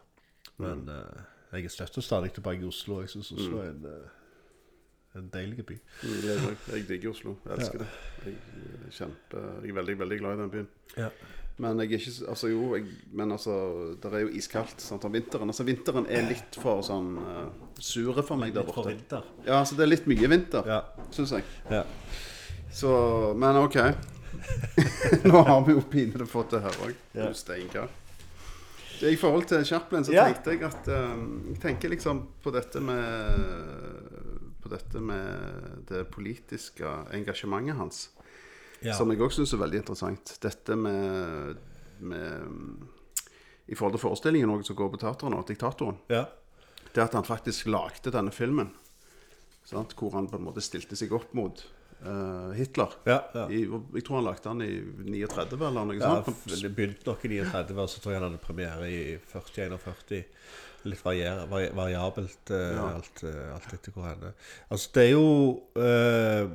[0.62, 1.24] Men eh,
[1.56, 3.00] jeg er støtt og stadig tilbake i Oslo.
[3.02, 5.80] Jeg syns Oslo er en, uh, en deilig by.
[6.02, 7.36] Mm, Jeg, jeg digger Oslo.
[7.44, 7.88] Jeg elsker det.
[8.26, 8.36] Jeg,
[8.90, 10.70] kjempe, jeg er veldig veldig glad i den byen.
[10.96, 11.10] Ja.
[11.62, 13.52] Men jeg er ikke Altså, jo, jeg, men altså
[14.02, 15.50] Det er jo iskaldt sant, om vinteren.
[15.52, 17.44] Altså, vinteren er litt for sånn uh,
[17.78, 18.88] sure for meg der borte.
[18.90, 19.28] Litt for vinter.
[19.46, 20.80] Ja, altså, det er litt mye vinter, Ja.
[21.14, 21.44] syns jeg.
[21.70, 21.84] ja.
[22.74, 22.90] Så
[23.38, 23.76] Men OK.
[25.30, 26.96] Nå har vi jo pinlig fått det her òg.
[27.14, 27.28] Ja.
[27.38, 27.86] Steinkar.
[29.04, 34.60] I forhold til Chaplin så tenkte jeg at um, Jeg tenker liksom på dette med
[34.62, 38.04] På dette med det politiske engasjementet hans.
[38.84, 38.94] Ja.
[38.98, 40.34] Som jeg òg syns er veldig interessant.
[40.44, 41.56] Dette med,
[42.04, 42.86] med
[43.66, 46.00] I forhold til forestillingen også, som går på teateret nå, 'Diktatoren'.
[46.12, 46.24] ja.
[46.94, 48.68] Det at han faktisk lagde denne filmen.
[49.66, 49.94] Sant?
[49.98, 51.64] Hvor han på en måte stilte seg opp mot
[52.06, 52.92] eh, Hitler.
[53.08, 53.48] Ja, ja.
[53.50, 53.64] I,
[53.96, 56.44] jeg tror han lagde den i 39 eller noe Ja, sånt.
[56.62, 60.22] det begynte nok i 39, og så tror jeg han hadde premiere i 40-41.
[60.84, 62.92] Litt varier, variabelt Ja.
[62.94, 64.30] alt, eh, alt etter hvor hen.
[64.70, 65.26] Altså, det er jo
[65.74, 66.46] eh,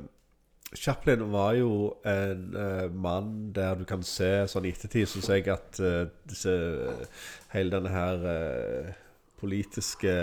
[0.76, 5.48] Chaplin var jo en uh, mann der du kan se sånn i ettertid, syns jeg,
[5.50, 6.52] at uh, disse,
[7.50, 8.92] hele denne her uh,
[9.40, 10.14] politiske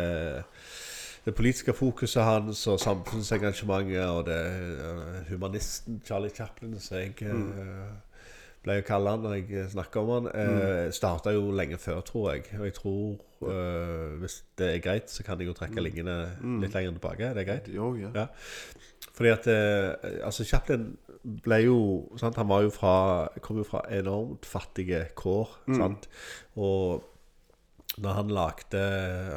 [1.27, 7.33] det politiske fokuset hans og samfunnsengasjementet og det eh, humanisten Charlie Chaplin, som jeg ble
[8.63, 12.29] pleier å kalle han når jeg snakker om han, uh, starta jo lenge før, tror
[12.33, 12.47] jeg.
[12.57, 16.17] Og jeg tror, eh, hvis det er greit, så kan jeg jo trekke linjene
[16.63, 17.29] litt lenger tilbake.
[17.29, 17.69] Er det greit?
[17.71, 18.11] Jo, ja.
[18.15, 18.25] Ja.
[19.17, 20.91] Fordi at eh, Altså, Chaplin
[21.43, 21.77] ble jo
[22.21, 22.37] sant?
[22.37, 22.93] Han var jo fra
[23.41, 25.55] kom jo fra enormt fattige kår.
[25.79, 26.05] Sant?
[26.55, 27.03] Og
[27.97, 28.83] Når han lagde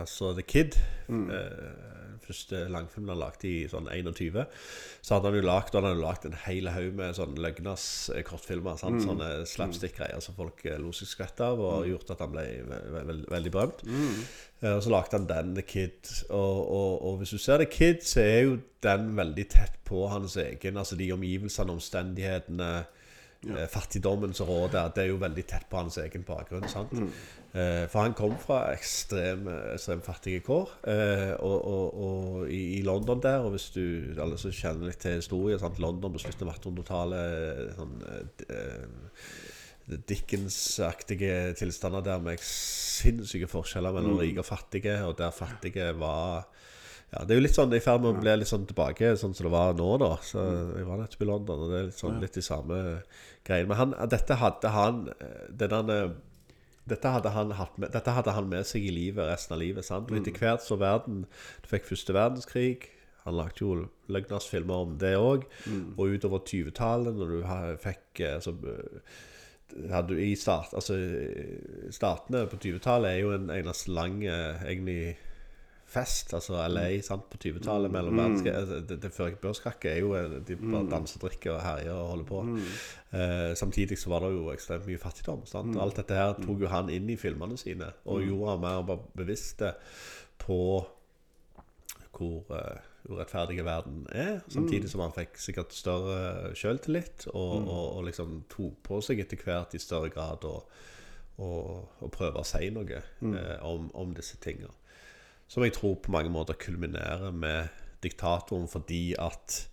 [0.02, 0.76] altså The Kid
[1.32, 1.99] eh,
[2.30, 4.44] Første langfilmen han lagde i sånn 21
[5.00, 8.22] Så hadde han jo lagd Han hadde lagt en hel haug med sånn løgnas eh,
[8.26, 9.02] kortfilmer sant?
[9.02, 12.78] Sånne slapstick-greier Som folk eh, lo seg skvett av Og gjort at han ble ve
[12.94, 14.22] ve ve veldig berømt Mm.
[14.68, 18.02] Og så lagde han den The Kid og, og, og hvis du ser The Kid
[18.04, 22.72] Så er jo den veldig tett på hans egen Altså de omgivelsene, omstendighetene
[23.40, 23.64] Ja.
[23.72, 26.92] Fattigdommen som råder Det er jo veldig tett på hans egen bakgrunn sant?
[26.92, 27.06] Eh,
[27.90, 33.18] for han kom fra ekstrem, ekstremt fattige kår eh, og, og, og i, i London
[33.24, 33.82] der Og hvis du
[34.22, 35.80] alle som kjenner litt til historien sant?
[35.82, 37.96] London på slutten av 1800-tallet sånn,
[38.54, 38.84] eh,
[39.90, 46.46] Dickens-aktige tilstander der med sinnssyke forskjeller mellom rike og fattige, og der fattige var
[47.10, 49.34] ja, Det er jo litt sånn i ferd med å bli litt sånn tilbake sånn
[49.34, 50.12] som det var nå, da.
[50.22, 50.44] Så
[50.78, 52.80] Jeg var nettopp i London, og det er litt sånn litt de samme
[53.46, 53.70] greiene.
[53.72, 56.12] Men han, dette hadde han eh, det der,
[56.90, 57.32] dette hadde,
[57.76, 59.86] med, dette hadde han med seg i livet resten av livet.
[59.86, 60.10] sant?
[60.10, 61.24] Og etter hvert så verden
[61.62, 62.90] Du fikk første verdenskrig.
[63.24, 63.74] Han lagde jo
[64.08, 65.44] løgnersfilmer om det òg.
[65.96, 69.18] Og utover 20-tallet, når du fikk altså, eh,
[69.92, 74.64] hadde du i start, altså, eh, Statene på 20-tallet er jo en eneste lang eh,
[74.66, 75.16] egentlig
[75.90, 76.34] fest.
[76.36, 80.38] Altså LA sant, på 20-tallet mellom verdenskrig altså, det, det Før børskrakket er jo eh,
[80.46, 82.44] De bare danser, drikker og herjer og holder på.
[83.16, 85.44] Eh, samtidig så var det jo ekstremt mye fattigdom.
[85.50, 85.76] Sant?
[85.80, 89.18] Alt dette her tok jo han inn i filmene sine og gjorde han mer bevisst
[89.20, 89.74] bevisste
[90.40, 90.62] på
[92.20, 94.40] hvor uh, urettferdige verden er.
[94.48, 99.40] Samtidig som han fikk sikkert større sjøltillit, og, og, og liksom tok på seg etter
[99.40, 100.58] hvert i større grad å,
[102.12, 104.74] prøve å si noe eh, om, om disse tingene.
[105.50, 107.68] Som jeg tror på mange måter kulminerer med
[108.04, 109.64] diktatoren fordi at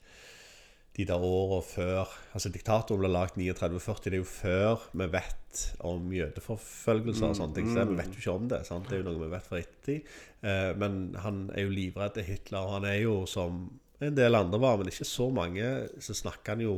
[0.98, 4.04] de der åra før Altså, diktatoren ble lagd 39-40.
[4.04, 7.70] Det er jo før vi vet om jødeforfølgelser og sånne ting.
[7.74, 8.64] Så vi vet jo ikke om det.
[8.66, 8.90] sant?
[8.90, 10.12] Det er jo noe vi vet fra ettertid.
[10.42, 12.66] Eh, men han er jo livredd Hitler.
[12.66, 13.64] Og han er jo som
[14.02, 15.66] en del andre var, men ikke så mange,
[16.02, 16.76] så snakker han jo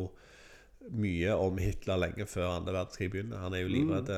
[0.96, 3.44] mye om Hitler lenge før andre verdenskrig begynner.
[3.44, 4.14] Han er jo livredd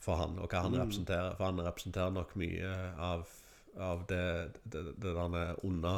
[0.00, 1.36] for han og hva han representerer.
[1.36, 3.26] For han representerer nok mye av,
[3.78, 5.96] av det, det, det der onde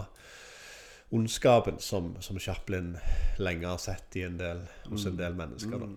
[1.12, 2.96] ondskapen som, som Chaplin
[3.38, 5.76] lenge har sett i en del, hos en del mennesker.
[5.76, 5.90] Da.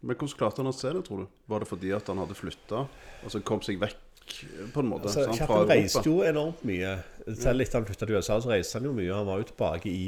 [0.00, 1.40] Men hvordan klarte han å se det, tror du?
[1.50, 2.84] Var det fordi at han hadde flytta?
[3.24, 4.36] Altså kom seg vekk,
[4.72, 5.10] på en måte?
[5.10, 6.94] Altså, fra Chaplin reiste jo enormt mye.
[7.34, 9.10] Selv etter han flytta til USA, så reiste han jo mye.
[9.10, 10.06] Han var jo tilbake i,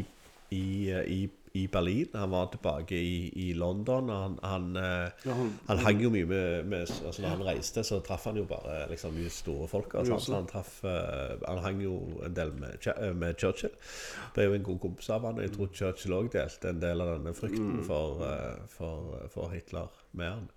[0.55, 1.21] i, i,
[1.55, 2.07] i Berlin.
[2.15, 4.09] Han var tilbake i, i London.
[4.09, 7.85] Han, han, eh, Ja, han- han hang jo mye med, med altså Når han reiste,
[7.85, 9.95] så traff han jo bare liksom mye store folk.
[9.95, 13.71] Altså, så han, traff, eh, han hang jo en del med, eh, med Churchill.
[14.35, 15.41] Ble jo en god kompis av han.
[15.45, 19.89] Jeg tror Churchill òg delte en del av denne frykten for, eh, for, for Hitler
[20.13, 20.49] med han.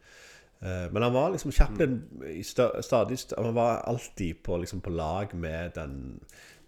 [0.66, 1.98] Men han var liksom Chaplin
[2.32, 6.20] i stø- stadig Han var alltid på, liksom, på lag med den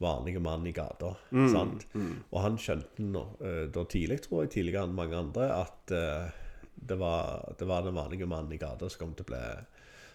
[0.04, 1.14] vanlige mann i gata.
[1.54, 1.88] Sant?
[2.30, 6.28] Og han skjønte nå, eh, da tidlig, tror jeg, tidligere enn mange andre, at uh,
[6.76, 9.44] det, var, det var den vanlige mannen i gata som kom til å bli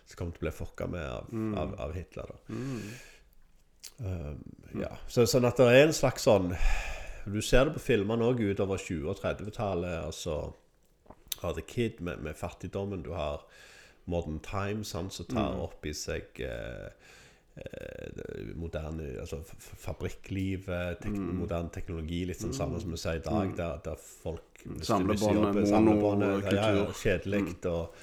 [0.02, 2.32] som kom til å bli fucka med av, av, av Hitler.
[4.02, 4.40] Um,
[4.80, 4.90] ja.
[5.06, 6.48] så, Sånn at det er en slags sånn
[7.22, 10.00] Du ser det på filmene òg utover 20- og 30-tallet.
[10.08, 10.40] Altså
[11.42, 13.04] har The Kid med, med fattigdommen.
[13.06, 13.44] Du har
[14.04, 16.90] Modern Times, han som tar opp i seg eh,
[17.56, 23.20] eh, moderne altså f- f- fabrikklivet, tek moderne teknologi, litt sånn samme som vi ser
[23.20, 26.54] i dag, der, der folk Samlebåndet, monokultur.
[26.54, 26.84] ja, ja.
[26.94, 27.96] Kjedelig og,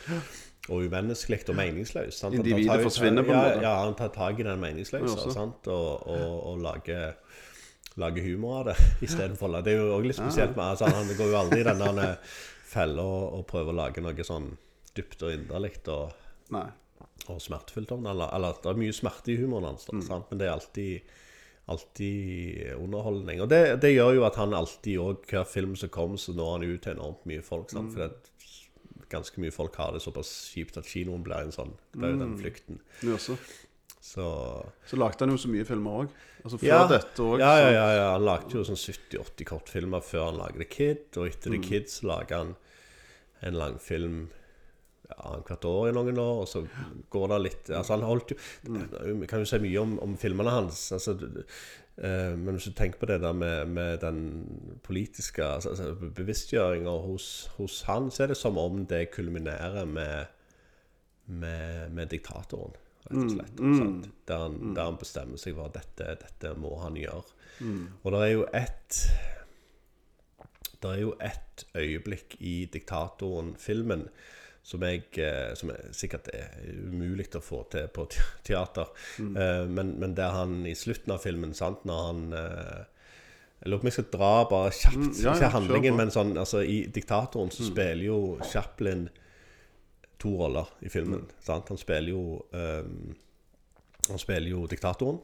[0.69, 2.23] og umenneskelig og meningsløst.
[2.33, 3.61] Individet forsvinner på en måte.
[3.63, 5.67] Ja, han tar tak i den meningsløse sant?
[5.71, 7.13] og, og, og lager
[7.99, 8.75] lage humor av det
[9.07, 11.89] istedenfor Det er jo også litt spesielt med altså, Han går jo aldri i denne
[11.97, 12.13] der
[12.69, 14.51] fella og prøver å lage noe sånn
[14.95, 16.13] dypt og inderlig og,
[16.53, 16.67] Nei.
[17.29, 18.11] Og smertefullt om den.
[18.11, 20.01] Eller, eller det er mye smerte i humoren hans, Mm.
[20.01, 20.25] sant?
[20.31, 21.01] men det er alltid
[21.69, 23.41] Alltid underholdning.
[23.43, 26.51] Og det, det gjør jo at han alltid òg Hver film som kommer, så når
[26.55, 27.69] han ut til enormt mye folk.
[27.77, 27.91] Mm.
[27.93, 32.03] For det, ganske mye folk har det såpass kjipt at kinoen blir en sånn Det
[32.03, 32.41] er jo Mm.
[32.41, 32.79] den.
[34.01, 34.25] Så
[34.87, 36.09] så lagde han jo så mye filmer òg.
[36.43, 37.39] Altså før ja, dette òg.
[37.39, 38.11] ja, ja, ja, ja.
[38.13, 41.17] Han lagde jo sånn 70-80 kortfilmer før han lagde The Kid.
[41.17, 41.61] Og etter Mm.
[41.61, 42.55] The Kid så lager han
[43.43, 44.29] en langfilm
[45.09, 46.43] ja, annethvert år i noen år.
[46.43, 46.63] Og så
[47.09, 49.21] går det litt Altså Han holdt jo Mm.
[49.21, 50.91] Vi kan jo si mye om, om filmene hans.
[50.95, 51.15] Altså,
[51.97, 54.19] eh, men hvis du tenker på det der med, med den
[54.83, 60.25] politiske altså, altså, bevisstgjøringa hos, hos han, så er det som om det kulminerer med,
[61.25, 62.75] med, med diktatoren,
[63.07, 63.59] rett og slett.
[63.59, 64.03] Mm.
[64.27, 67.25] Der, han, der han bestemmer seg for at dette, dette må han gjøre.
[68.03, 68.99] Og det er jo ett
[70.79, 74.05] Det er jo ett øyeblikk i Diktatoren-filmen
[74.69, 76.51] som, jeg, eh, som er, sikkert er
[76.85, 78.91] umulig å få til på te- teater.
[79.19, 82.83] Eh, men, men der han i slutten av filmen, sant, når han eh,
[83.59, 86.37] Jeg lurer på om jeg skal dra bare kjapt, Mm, ja, ikke handlingen, men sånn
[86.39, 89.09] altså, I 'Diktatoren' så spiller jo Chaplin
[90.19, 91.25] to roller i filmen.
[91.43, 91.67] Sant?
[91.73, 92.21] Han spiller jo
[92.53, 93.15] um,
[94.09, 95.19] Han spiller jo diktatoren,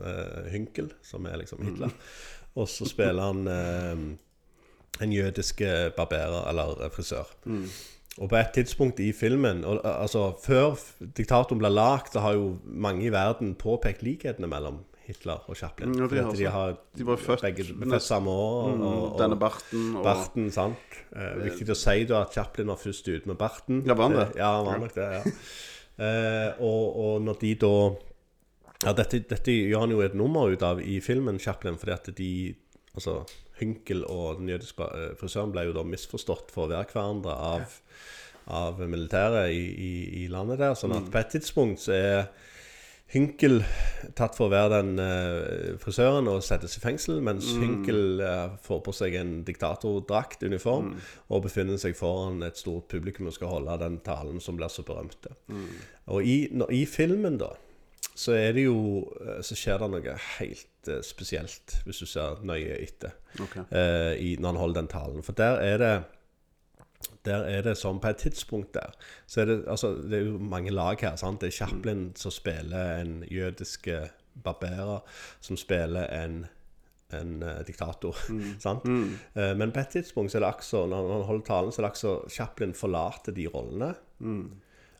[0.00, 1.92] uh, Hynkel, som er liksom Hitler.
[2.56, 3.46] Og så spiller han
[5.00, 5.60] en jødisk
[5.96, 7.28] barberer, eller frisør.
[8.18, 10.74] Og på et tidspunkt i filmen og, altså Før
[11.16, 15.94] diktatoren ble lagd, så har jo mange i verden påpekt likhetene mellom Hitler og Chaplin.
[15.96, 18.74] Ja, de har de har de var født begge født samme år.
[18.74, 20.98] Mm, og, og, Denne barten og Barten, sant.
[21.16, 23.80] Eh, viktig å si da at Chaplin var først ute med barten.
[23.88, 24.26] Ja, var han det?
[24.34, 25.34] Eh, Ja, han var nok det, ja.
[25.98, 27.72] Eh, og, og når de da
[28.84, 32.10] Ja, dette, dette gjør han jo et nummer ut av i filmen, Chaplin, fordi at
[32.18, 32.32] de
[32.98, 33.22] Altså,
[33.60, 37.78] Hynkel og den jødiske eh, frisøren ble jo da misforstått for å være hverandre av,
[38.50, 39.92] av militæret i, i,
[40.24, 40.76] i landet der.
[40.78, 42.22] Sånn at på et tidspunkt så er
[43.08, 43.62] Hynkel
[44.18, 48.82] tatt for å være den uh, frisøren og settes i fengsel, mens Hynkel uh, får
[48.84, 50.90] på seg en diktatordrakt, uniform,
[51.32, 54.84] og befinner seg foran et stort publikum og skal holde den talen som blir så
[54.84, 55.32] berømte.
[56.12, 57.54] Og i, når, i filmen, da,
[58.18, 58.78] så er det jo
[59.22, 63.64] eh, Så skjer det noe helt eh, spesielt, hvis du ser nøye etter, okay.
[63.70, 65.26] eh, i, når han holder den talen.
[65.26, 65.96] For der er det
[67.22, 68.94] der er det som på et tidspunkt der
[69.26, 71.16] Så er det altså Det er jo mange lag her.
[71.16, 71.40] sant?
[71.40, 74.08] Det er Chaplin som spiller en jødiske
[74.44, 74.98] barberer,
[75.40, 76.46] som spiller en
[77.12, 78.16] en uh, diktator.
[78.64, 78.84] sant?
[79.34, 81.86] Eh, men på et tidspunkt så er det akkurat når han holder talen, så er
[81.86, 83.94] det akkurat Chaplin forlater de rollene.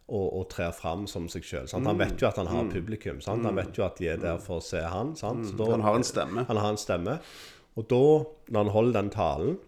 [0.08, 1.66] Og, og trer fram som seg sjøl.
[1.84, 3.18] Han vet jo at han har publikum.
[3.20, 3.44] Sant?
[3.44, 5.10] Han vet jo at de er der for å se han.
[5.58, 6.44] Da- Han har en stemme.
[6.48, 7.18] han har en stemme.
[7.76, 7.98] Og da,
[8.48, 9.58] når han holder den talen,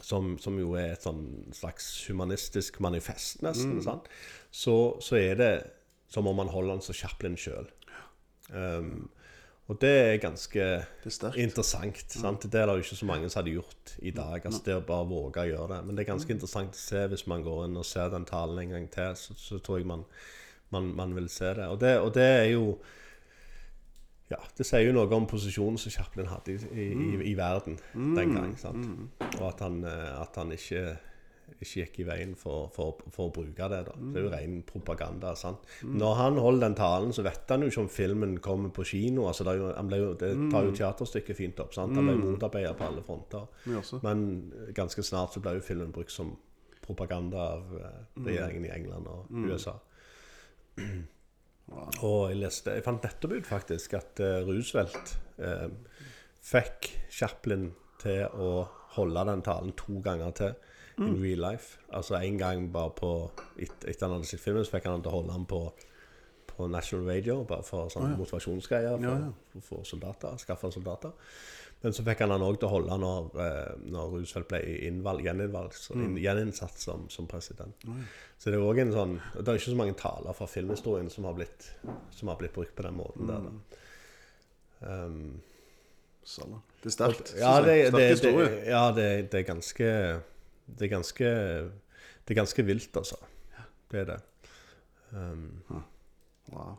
[0.00, 4.06] som, som jo er et sånn slags humanistisk manifest, nesten, sant?
[4.54, 5.50] Så, så er det
[6.08, 7.66] som om han holder den som Chaplin sjøl.
[8.54, 9.08] Um,
[9.68, 10.66] og det er ganske
[11.04, 12.04] Det er interessant.
[12.08, 12.46] Sant?
[12.48, 14.40] Det er det jo ikke så mange som hadde gjort i dag.
[14.40, 15.80] Altså Det å bare våge å gjøre det.
[15.84, 18.62] Men det er ganske interessant å se hvis man går inn og ser den talen
[18.62, 19.12] en gang til.
[19.20, 20.06] Så, så tror jeg man,
[20.72, 21.66] man, man vil se det.
[21.68, 21.98] Og, det.
[22.00, 22.78] og det er jo
[24.28, 27.78] ja, Det sier jo noe om posisjonen som Chaplin hadde i, i, i, i verden
[27.92, 28.56] den gang.
[28.60, 28.88] sant?
[29.38, 30.82] Og at han, eh, at han ikke,
[31.58, 33.80] ikke gikk i veien for, for, for å bruke det.
[33.88, 33.94] da.
[33.98, 35.34] Det er jo ren propaganda.
[35.38, 35.66] sant?
[35.82, 39.26] Når han holder den talen, så vet han jo ikke om filmen kommer på kino.
[39.26, 41.74] altså Det, jo, jo, det tar jo teaterstykket fint opp.
[41.76, 41.96] sant?
[41.98, 43.48] Han ble motarbeidet på alle fronter.
[44.06, 46.36] Men eh, ganske snart så ble jo filmen brukt som
[46.84, 49.76] propaganda av eh, regjeringen i England og USA.
[52.06, 55.10] Og jeg leste Jeg fant nettopp ut faktisk at uh, Roosevelt
[55.42, 55.68] uh,
[56.48, 57.68] fikk Chaplin
[58.00, 58.62] til å
[58.94, 60.54] holde den talen to ganger til
[60.98, 61.78] in real life.
[61.92, 65.02] Altså en gang bare på et- Etter han hadde sett filmen, så fikk han han
[65.02, 65.72] til å holde ham på
[66.58, 69.60] på National Radio, bare for sånn motivasjonsgreier for, Ja, ja.
[69.60, 70.36] for, soldater.
[70.42, 71.12] Skaffe soldater.
[71.82, 74.58] Men så fikk han han òg til å holde når, eh, når Roosevelt ble
[74.88, 77.76] innvalg, gjeninnvalg, inn, gjeninnsatt som, som president.
[78.38, 81.24] Så det er òg en sånn Det er ikke så mange taler fra filmhistorien som
[81.24, 81.68] har blitt,
[82.10, 83.46] som har blitt brukt på den måten der.
[84.82, 85.04] Da.
[85.04, 85.40] Um.
[86.82, 87.34] Det er sterkt.
[87.38, 89.86] ja, det, det, det, ja det, det er ganske
[90.68, 91.28] Det er ganske
[92.28, 93.16] Det er ganske vilt, altså.
[93.88, 94.20] Det er det.
[95.12, 95.84] Um,
[96.48, 96.76] Wow.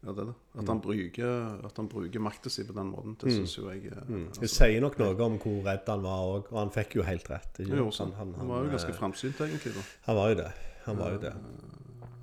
[0.00, 0.34] Ja, det er det.
[0.56, 1.32] At han bruker,
[1.68, 4.48] at han bruker makta si på den måten, det syns jo jeg eh, det altså,
[4.54, 7.60] sier nok noe om hvor redd han var òg, og han fikk jo helt rett.
[7.60, 8.14] Jo, det han, sånn.
[8.16, 9.74] Han var jo ganske eh, framsynt, egentlig.
[9.76, 9.84] da.
[10.08, 10.48] Han var jo det.
[10.86, 11.34] Han var jo det.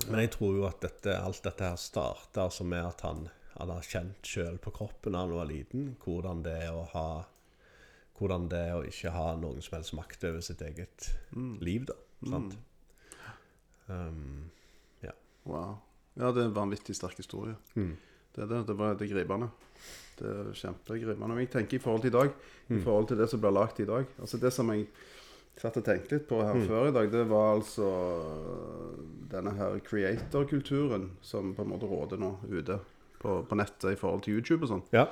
[0.07, 3.27] Men jeg tror jo at dette, alt dette her starta altså med at han,
[3.59, 7.07] han har kjent sjøl på kroppen da han var liten, hvordan det er å ha
[8.17, 11.11] Hvordan det er å ikke ha noen som helst makt over sitt eget
[11.61, 11.97] liv, da.
[12.25, 12.57] Sant?
[13.87, 14.47] Um,
[15.03, 15.13] ja.
[15.45, 15.77] Wow.
[16.17, 17.55] Ja, det er en vanvittig sterk historie.
[18.33, 18.63] Det er det.
[18.67, 19.51] Det, var, det gripende.
[20.17, 21.29] Det er kjempegripende.
[21.29, 22.33] Men jeg tenker i forhold til i dag,
[22.73, 24.87] i forhold til det som blir lagt i dag Altså Det som jeg
[25.57, 27.87] satt og tenkte litt på her før i dag, det var altså
[29.31, 32.77] denne her creator-kulturen som på en måte råder nå ute
[33.17, 34.85] på, på nettet i forhold til YouTube og sånn.
[34.93, 35.07] ja.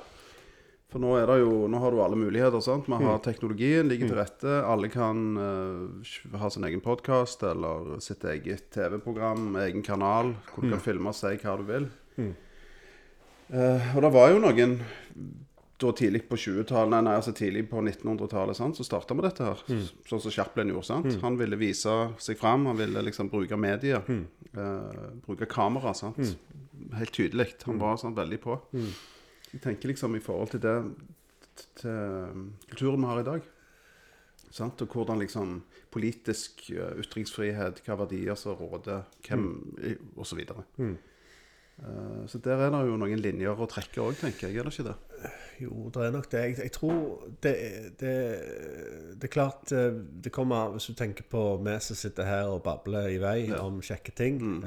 [0.94, 2.62] For nå er det jo, nå har du alle muligheter.
[2.64, 2.86] sant?
[2.88, 4.52] Vi har teknologien ligger til rette.
[4.64, 10.70] Alle kan uh, ha sin egen podkast eller sitt eget TV-program, egen kanal, hvor du
[10.76, 11.88] kan filme og si hva du vil.
[13.52, 14.78] Uh, og det var jo noen
[15.78, 19.44] da tidlig på 20-tallet, nei, nei, altså tidlig på 1900-tallet, sant, så starta vi dette
[19.44, 19.60] her.
[20.08, 20.88] Sånn som Chaplin gjorde.
[20.88, 21.10] sant?
[21.26, 21.92] Han ville vise
[22.24, 24.06] seg fram, han ville liksom bruke medier.
[24.56, 25.92] Uh, bruke kamera.
[25.94, 26.22] sant?
[26.96, 27.50] Helt tydelig.
[27.66, 28.56] Han var sånn veldig på.
[29.56, 30.78] Jeg tenker liksom i forhold til det
[31.80, 33.46] til kulturen vi har i dag.
[34.56, 34.82] Sant?
[34.84, 35.58] Og hvordan liksom
[35.92, 40.08] politisk eh, ytringsfrihet, hva verdier som råder, hvem mm.
[40.16, 40.28] og
[41.76, 42.38] så.
[42.38, 44.60] Eh, der er det jo noen linjer å trekke òg, tenker jeg.
[44.60, 45.32] Er det ikke det?
[45.60, 46.42] Jo, det er nok det.
[46.44, 47.02] Jeg, jeg tror
[47.44, 47.54] det,
[48.00, 48.14] det,
[49.16, 52.64] det er klart eh, det kommer Hvis du tenker på vi som sitter her og
[52.66, 54.60] babler i vei om kjekke ting mm.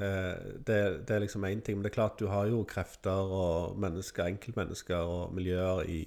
[0.64, 1.76] det, det er liksom én ting.
[1.76, 6.02] Men det er klart du har jo krefter og mennesker, enkeltmennesker og miljøer i,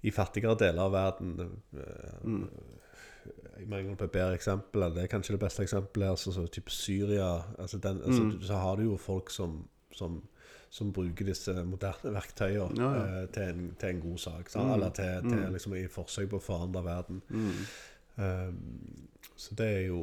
[0.00, 1.56] i fattigere deler av verden.
[2.24, 2.76] Mm
[3.58, 4.82] i mangel på et bedre eksempel.
[4.82, 6.10] eller Det er kanskje det beste eksempelet.
[6.10, 7.42] Altså, så type Syria.
[7.58, 10.16] Altså den, altså, Så har du jo folk som, som,
[10.70, 13.04] som bruker disse moderne verktøyene Ja, ja.
[13.22, 14.50] eh, til, en, til en god sak.
[14.54, 14.72] Mm.
[14.76, 17.22] Eller til, til liksom, i forsøk på å forandre verden.
[18.18, 18.58] Um,
[19.38, 20.02] så det er jo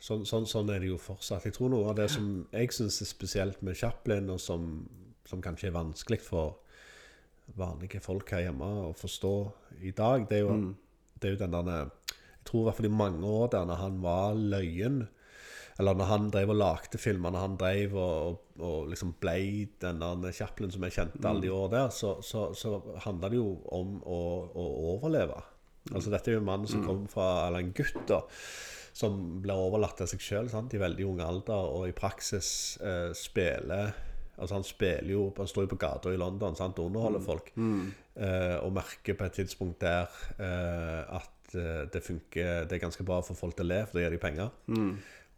[0.00, 1.44] sånn, sånn, sånn er det jo fortsatt.
[1.48, 4.70] Jeg tror noe av det som jeg syns er spesielt med Chaplin, og som,
[5.28, 6.58] som kanskje er vanskelig for
[7.58, 9.34] vanlige folk her hjemme å forstå
[9.84, 10.58] i dag, det er jo,
[11.20, 11.88] det er jo den der
[12.40, 15.00] Jeg tror i hvert fall i mange år der når han var løyen
[15.80, 19.38] eller når han drev og lagde filmer, når han drev og, og, og liksom ble
[19.80, 22.74] den der Chaplin som jeg kjente alle de år der, så, så, så
[23.06, 24.20] handla det jo om å,
[24.52, 25.40] å overleve.
[25.94, 28.20] Altså Dette er jo en mann som kom fra Eller en gutt, da.
[28.92, 32.50] Som ble overlatt til seg sjøl i veldig ung alder, og i praksis
[32.84, 33.94] eh, spiller
[34.40, 37.52] Altså Han spiller jo Han står jo på gata i London sant, og underholder folk.
[37.56, 43.04] Eh, og merker på et tidspunkt der eh, at eh, det funker Det er ganske
[43.06, 44.52] bra for folk til å le, for da gir de penger.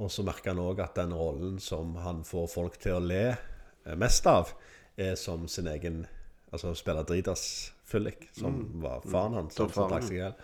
[0.02, 3.24] Og så merker han òg at den rollen som han får folk til å le
[3.30, 4.52] eh, mest av,
[4.98, 6.04] er som sin egen
[6.52, 9.54] Altså spiller Dridas fyllik, som var faren hans.
[9.56, 10.34] Som, som seg.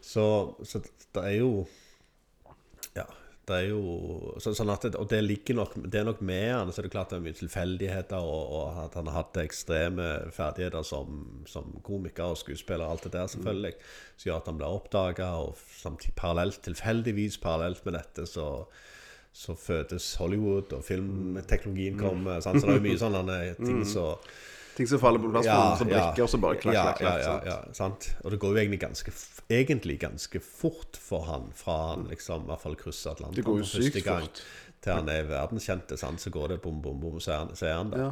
[0.00, 0.22] Så,
[0.64, 1.50] så det er jo
[2.96, 3.04] Ja.
[3.50, 6.44] Det er jo så, sånn at det, Og det ligger nok Det er nok med
[6.52, 6.70] han.
[6.70, 10.06] Så er det klart det er mye tilfeldigheter, og, og at han har hatt ekstreme
[10.36, 13.74] ferdigheter som, som komiker og skuespiller, alt det der, selvfølgelig,
[14.14, 18.46] som gjør at han blir oppdaga, og samtidig parallelt, tilfeldigvis parallelt med dette, så
[19.32, 22.40] så fødes Hollywood, og filmteknologien kommer.
[22.40, 22.60] Sant?
[22.60, 24.16] Så det er jo mye sånne ting som
[24.76, 27.22] Ting som faller på plass, Ja, som brikker, og så bare klakk, klakk, klakk.
[27.24, 27.44] sant?
[27.44, 28.06] ja, ja, sant?
[28.24, 29.12] Og det går jo egentlig ganske,
[29.50, 33.58] egentlig ganske fort for han, fra han liksom i hvert fall krysser Atlanteren Det går
[33.58, 34.42] jo for første sykt gang, fort.
[34.80, 36.20] til han er verdenskjente, sant?
[36.22, 37.98] så går det bom, bom, bom, så er han, så er han der.
[38.06, 38.10] Ja.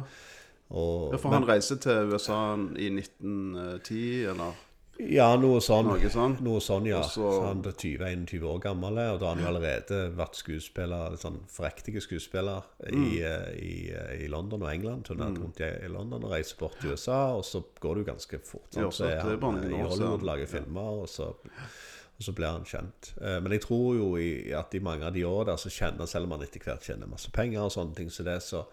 [0.69, 2.39] Og, Ja, for han reiser til USA
[2.77, 4.59] i 1910, eller
[4.99, 5.85] ja, noe sånn.
[5.87, 6.33] noe sånn.
[6.43, 6.99] Noe sånn, ja.
[6.99, 11.15] Og så- han er 20-21 år gammel, og da har han jo allerede vært skuespiller,
[11.17, 15.05] sånn prektige skuespiller i, eh, i, eh, i London og England.
[15.05, 18.11] Turnert rundt i, i London og reiser bort til USA, og så går det jo
[18.13, 18.67] ganske fort.
[18.71, 22.63] Sånn, så er han eh, i Hollywood, lager filmer, og så, og så blir han
[22.65, 23.13] kjent.
[23.21, 26.25] Men jeg tror jo i, at i mange av de år der så kjenner, selv
[26.25, 28.65] om han etter hvert tjener masse penger og sånne ting så, det, så,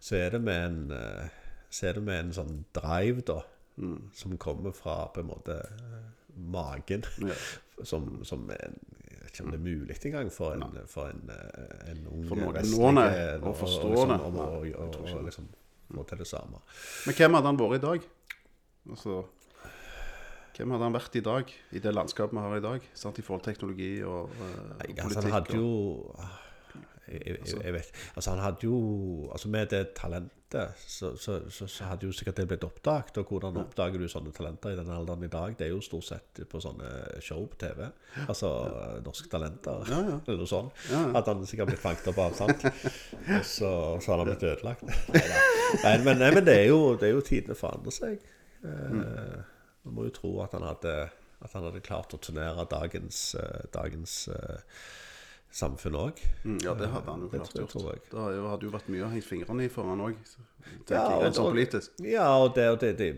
[0.00, 1.30] så er det med en
[1.74, 3.40] så er det med en sånn drive, da,
[3.76, 4.10] Mm.
[4.14, 5.56] som kommer fra på en måte
[6.36, 7.02] magen.
[7.18, 7.34] Ja.
[7.82, 8.74] Som, som en,
[9.10, 12.20] Jeg vet ikke om det er mulig engang for en, for en, eh, en ung
[12.28, 14.18] For noen vestlig, nå, nei, eh, å og- forstå liksom, det.
[14.68, 15.48] Jeg og- og- og liksom
[15.96, 16.60] få til det samme.
[17.06, 18.06] Men hvem hadde han vært i dag?
[18.90, 19.24] Altså
[20.56, 22.80] Hvem hadde han vært i dag, i det landskapet vi har i dag?
[22.94, 23.18] Sant?
[23.18, 25.04] I forhold til teknologi og, og Nei, politikk?
[25.04, 26.14] altså, han hadde jo
[27.08, 28.76] jeg, jeg, jeg vet Altså, han hadde jo
[29.32, 33.16] Altså, med det talentet, så, så, så, så hadde jo sikkert det blitt oppdaget.
[33.18, 35.56] Og hvordan oppdager du sånne talenter i den alderen i dag?
[35.58, 36.90] Det er jo stort sett på sånne
[37.26, 37.80] show på TV.
[38.28, 38.50] Altså
[39.02, 40.78] Norske Talenter, eller noe sånt.
[41.18, 42.62] At han sikkert blitt fanget opp av, sant?
[43.34, 44.86] Og så, så har han blitt ødelagt.
[45.82, 48.22] Nei, men, nei, men det er jo, det er jo tidene forandrer seg.
[48.62, 48.94] Eh,
[49.84, 50.92] Man må jo tro at han hadde,
[51.44, 54.20] at han hadde klart å turnere dagens, eh, dagens
[55.54, 56.20] eh, samfunn òg.
[56.44, 58.10] Mm, Ja, det hadde han jo klart gjort.
[58.10, 60.16] Det hadde jo- vært mye å henge fingrene i for han òg,
[60.90, 61.90] Ja, og- politisk.
[62.02, 63.16] Ja, og det, og det, det,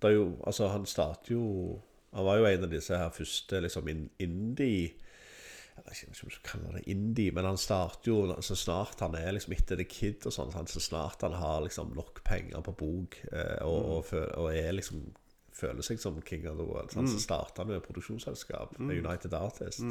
[0.00, 1.80] det er jo Altså, han startet jo
[2.14, 3.88] Han var jo en av disse her første liksom
[4.20, 4.92] indie
[5.76, 9.00] Jeg vet ikke om du kaller kalle det indie, men han starter jo så snart
[9.00, 12.62] han er liksom etter The Kid og sånn, så snart han har liksom nok penger
[12.62, 15.02] på bok eh, og, og, og er liksom
[15.54, 17.06] føler seg som king of the world, Mm.
[17.08, 19.82] så starter han med produksjonsselskap med United Artists.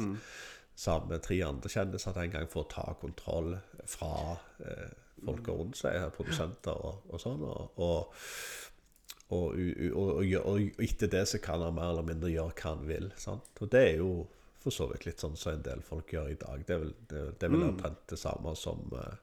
[0.74, 3.54] Sammen med tre andre kjendiser den gang for å ta kontroll
[3.86, 7.44] fra eh, folka rundt seg, produsenter og, og sånn.
[7.46, 8.08] Og, og,
[9.34, 13.12] og, etter det så kan han mer eller mindre gjøre hva han vil.
[13.20, 13.52] Sant?
[13.60, 14.24] Og det er jo
[14.64, 16.64] for så vidt litt sånn som en del folk gjør i dag.
[16.66, 19.14] Det er vel, det, det er vel omtrent det samme som eh,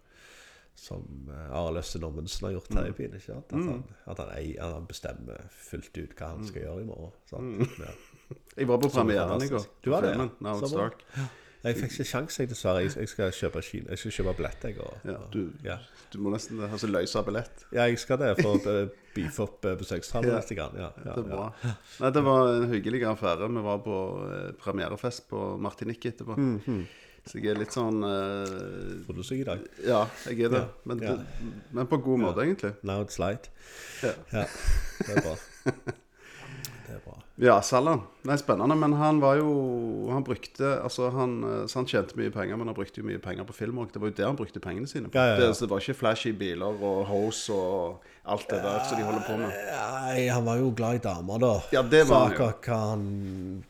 [0.82, 3.16] som eh, Arild Østen Amundsen har gjort her i byen.
[3.18, 3.38] Ikke?
[3.38, 7.18] At, han, at han, at han bestemmer fullt ut hva han skal gjøre i morgen.
[7.30, 7.76] Sant?
[7.82, 7.94] Ja.
[8.58, 9.66] Jeg var på er premieren i går.
[9.84, 10.56] Du var det, ja.
[10.76, 11.04] Dark.
[11.62, 12.82] Jeg fikk ikke sjans, jeg, dessverre.
[12.82, 13.90] Jeg, jeg skal kjøpe kino.
[13.94, 14.80] Jeg skal kjøpe billett, jeg.
[14.82, 15.76] Og, Ja, du, ja.
[16.14, 17.66] du må nesten altså, løse billett.
[17.72, 20.40] ja, jeg skal det for å eh, beefe opp eh, besøkstallet Ja.
[20.40, 20.74] neste gang.
[20.80, 21.36] Ja, ja, Det er ja.
[21.36, 21.76] bra.
[22.02, 23.52] Nei, det var en hyggelig affære.
[23.54, 26.36] Vi var på eh, premierefest på Martinique etterpå.
[26.40, 26.82] Mhm.
[27.30, 29.60] Så jeg er litt sånn eh, Får du syk i dag?
[29.86, 30.64] Ja, jeg er det.
[30.66, 31.14] Ja, Men, ja.
[31.78, 32.74] men på god måte, egentlig.
[32.82, 33.52] Now it's light.
[34.02, 34.16] Ja.
[34.34, 34.48] Ja,
[35.06, 35.36] det er bra.
[37.42, 38.04] Ja, Salan.
[38.30, 38.76] Nei, spennende.
[38.78, 42.70] Men han var jo Han brukte Altså, han, eh, så han tjente mye penger, men
[42.70, 43.90] han brukte jo mye penger på film òg.
[43.94, 45.18] Det var jo det han brukte pengene sine på.
[45.18, 45.48] Ja, ja, ja.
[45.48, 49.08] Det, så det var ikke flashy biler og hose og alt det der som de
[49.08, 49.58] holder på med.
[49.74, 51.54] Nei, han var jo glad i damer, da.
[51.74, 52.38] Ja, det var
[52.70, 53.62] han jo.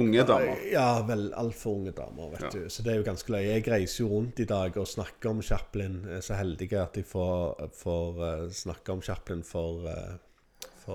[0.00, 0.58] Unge damer.
[0.70, 2.50] Ja, vel, altfor unge damer, vet Ja.
[2.50, 2.68] du.
[2.70, 3.56] Så det er jo ganske løye.
[3.58, 6.04] Jeg reiser jo rundt i dag og snakker om Chaplin.
[6.06, 10.14] Jeg er så heldig at jeg får, får eh, snakke om Chaplin for, eh,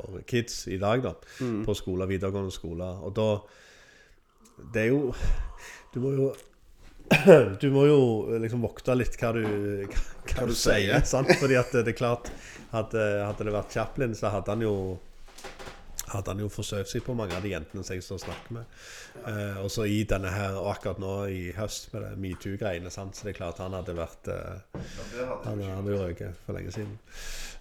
[0.04, 1.14] for kids i dag, da.
[1.40, 1.62] Mm.
[1.68, 3.00] På skoler, videregående skoler.
[3.06, 3.30] Og da
[4.74, 5.14] Det er jo
[5.94, 6.34] Du må jo
[7.62, 7.98] du må jo
[8.42, 9.44] liksom vokte litt hva du,
[9.86, 11.04] hva, hva du sier.
[11.06, 11.30] Sant?
[11.38, 12.32] Fordi at det er klart
[12.72, 14.74] Hadde, hadde det vært Chaplin, så hadde han jo
[16.18, 18.58] hadde han jo forsøkt seg på mange av de jentene som jeg står og snakker
[18.58, 18.78] med.
[19.32, 23.08] Eh, og så i denne her, og akkurat nå i høst med det metoo-greiene, så
[23.22, 24.80] det er klart han hadde vært eh,
[25.46, 26.98] Han han hadde jo røket for lenge siden.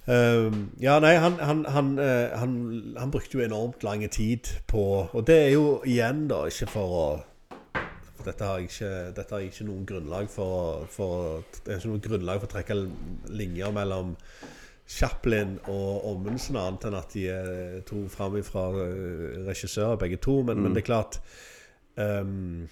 [0.07, 0.49] Eh,
[0.85, 2.57] ja, nei, han, han, han, eh, han,
[2.99, 4.83] han brukte jo enormt lang tid på
[5.13, 7.07] Og det er jo igjen, da, ikke for å
[8.25, 11.91] dette har jeg ikke, dette har jeg ikke noen grunnlag for, for Det er ikke
[11.93, 12.77] noe grunnlag for å trekke
[13.37, 14.15] linjer mellom
[14.87, 18.67] Chaplin og Ommundsen, annet enn at de er to fram fra
[19.47, 20.43] regissører, begge to.
[20.45, 21.21] Men, men det er klart
[21.97, 22.67] um,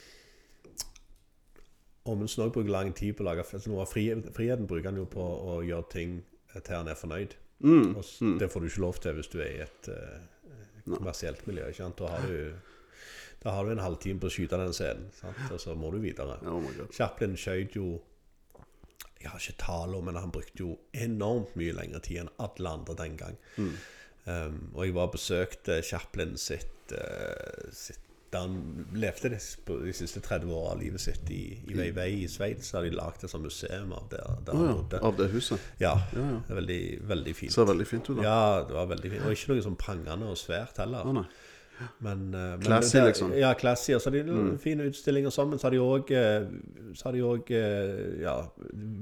[2.11, 4.99] Ommundsen òg bruker lang tid på å lage altså Noe av fri, friheten bruker han
[4.99, 6.17] jo på å gjøre ting
[6.59, 7.37] til han er fornøyd.
[7.63, 10.95] Mm, Og s- Det får du ikke lov til hvis du er i et uh,
[10.97, 11.69] kommersielt miljø.
[11.71, 11.97] ikke sant?
[12.03, 12.53] Da har du,
[13.45, 15.39] da har du en halvtime på å skyte den scenen, sant?
[15.51, 16.41] og så må du videre.
[16.51, 18.01] Oh Chaplin skjøt jo
[19.23, 22.77] Jeg har ikke tall om, men han brukte jo enormt mye lengre tid enn alle
[22.79, 23.37] andre den gang.
[23.59, 27.99] Um, og jeg var og besøkte Chaplin sitt, uh, sitt
[28.33, 29.39] Da han levde de,
[29.83, 33.27] de siste 30 åra av livet sitt i, i Vevey i Sveits, har de lagd
[33.27, 35.01] et sånt museum av der, der han ja, bodde.
[35.05, 35.61] av det huset.
[35.83, 36.39] Ja, Ja, ja.
[36.47, 36.79] det er veldig,
[37.11, 37.53] veldig fint.
[37.53, 38.25] Ser veldig fint ut, da.
[38.25, 39.27] Ja, det var veldig fint.
[39.27, 41.11] Og ikke noe sånn prangende og svært heller.
[41.13, 41.27] Oh.
[41.99, 43.33] Men, eh, men Classy, det- liksom.
[43.33, 43.39] Mm.
[43.39, 43.95] Ja, classy.
[43.95, 44.59] Og så har de mm.
[44.63, 46.13] fine utstillinger og sånn, så har de òg
[46.93, 47.13] Så
[48.23, 48.35] ja,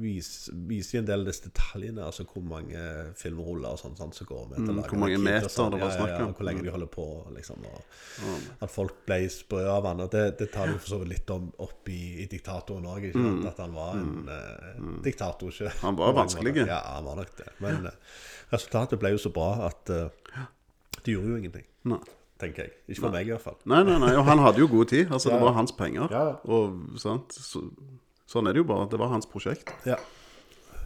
[0.00, 2.04] vist, en del av disse detaljene.
[2.04, 2.78] Altså hvor mange
[3.18, 4.58] filmruller og sånn sånn som går med.
[4.58, 5.72] Mm, hvor mange kit meter sånn.
[5.74, 6.14] det var snakk om.
[6.14, 6.32] ja, ja.
[6.38, 7.06] Hvor lenge de holder på,
[7.36, 7.64] liksom.
[7.66, 10.04] Og at folk ble sprø av han.
[10.10, 13.10] Det, det tar de for så vidt litt om opp i, i diktatoren òg.
[13.50, 15.52] At han var en eh, diktator.
[15.52, 15.70] Ikke?
[15.70, 15.82] Mm.
[15.82, 16.56] Han var vanskelig.
[16.62, 17.50] Ja, han var nok det.
[17.58, 18.16] Men eh,
[18.54, 20.08] resultatet ble jo så bra at uh,
[21.04, 21.68] det gjorde jo ingenting.
[21.90, 22.00] Nei.
[22.40, 22.72] Tenker jeg.
[22.88, 23.58] Ikke for meg, i hvert fall.
[23.68, 25.10] Nei, nei, nei, og han hadde jo god tid.
[25.12, 26.08] Altså, Ja, Det var hans penger.
[26.10, 26.38] Ja, ja.
[26.48, 27.34] Og sant?
[27.36, 27.60] Så,
[28.30, 28.88] sånn er det jo bare.
[28.88, 29.72] Det var hans prosjekt.
[29.84, 29.98] Ja.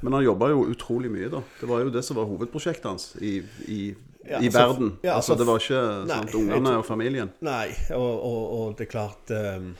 [0.02, 1.40] Men han jobba jo utrolig mye, da.
[1.60, 3.38] Det var jo det som var hovedprosjektet hans i,
[3.70, 3.78] i,
[4.24, 4.90] Ja, i altså, verden.
[5.04, 7.30] ja, altså, altså, det var ikke nei, sant, ungene og familien.
[7.44, 9.70] Nei, og, og, og det er klart um,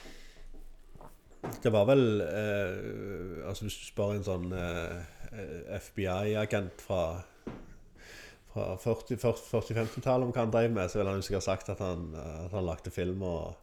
[1.61, 5.01] Det var vel uh, Altså Hvis du spør en sånn uh,
[5.81, 7.01] FBI-agent fra
[8.55, 8.95] fra
[9.59, 12.55] 40-50-tallet om hva han drev med, så ville han jo sikkert sagt at han, at
[12.55, 13.55] han lagde film og,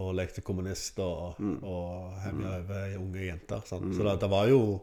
[0.00, 1.58] og lekte kommunist og, Mm.
[1.62, 3.60] og hemja over unge jenter.
[3.68, 3.90] Sant?
[3.96, 4.80] Så det, det var jo eh,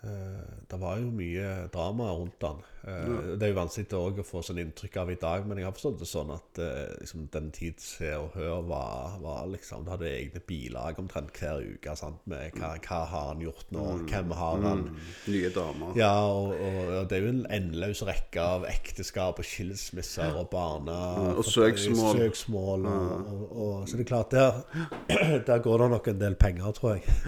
[0.00, 2.60] det var jo mye drama rundt han.
[2.86, 3.36] Ja.
[3.36, 5.98] Det er jo vanskelig å få sånn inntrykk av i dag, men jeg har forstått
[6.00, 10.08] det sånn at eh, liksom, den tids Se og Hør var, var liksom Du hadde
[10.08, 12.20] egne bilag omtrent hver uke sant?
[12.30, 14.84] med hva, hva har han gjort nå, hvem har han
[15.26, 15.98] Nye damer.
[15.98, 20.48] ja, og, og, og det er jo en endeløs rekke av ekteskap og skilsmisser og
[20.52, 20.98] barna...
[21.34, 22.22] og søksmål.
[22.22, 24.62] søksmål og, så det er klart, der,
[25.48, 27.18] der går det nok en del penger, tror jeg.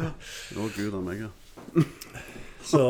[0.55, 1.35] Å, gud a meg, ja.
[2.65, 2.85] Så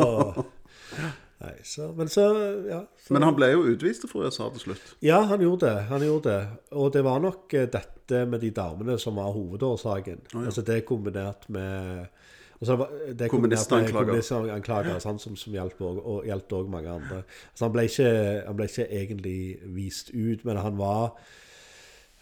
[1.41, 2.25] Nei, så Men så,
[2.69, 2.83] ja.
[3.01, 4.91] Så, Men han ble jo utvist fra USA til slutt.
[5.03, 5.85] ja, han gjorde det.
[5.89, 6.49] Han gjorde det.
[6.77, 10.21] Og det var nok eh, dette med de damene som var hovedårsaken.
[10.45, 12.07] Altså det kombinert med
[12.61, 12.77] altså
[13.17, 15.01] det Kommunistanklager.
[15.07, 17.23] Han som, som hjalp også- og òg mange andre.
[17.53, 21.17] Altså han, ble ikke, han ble ikke egentlig vist ut, men han var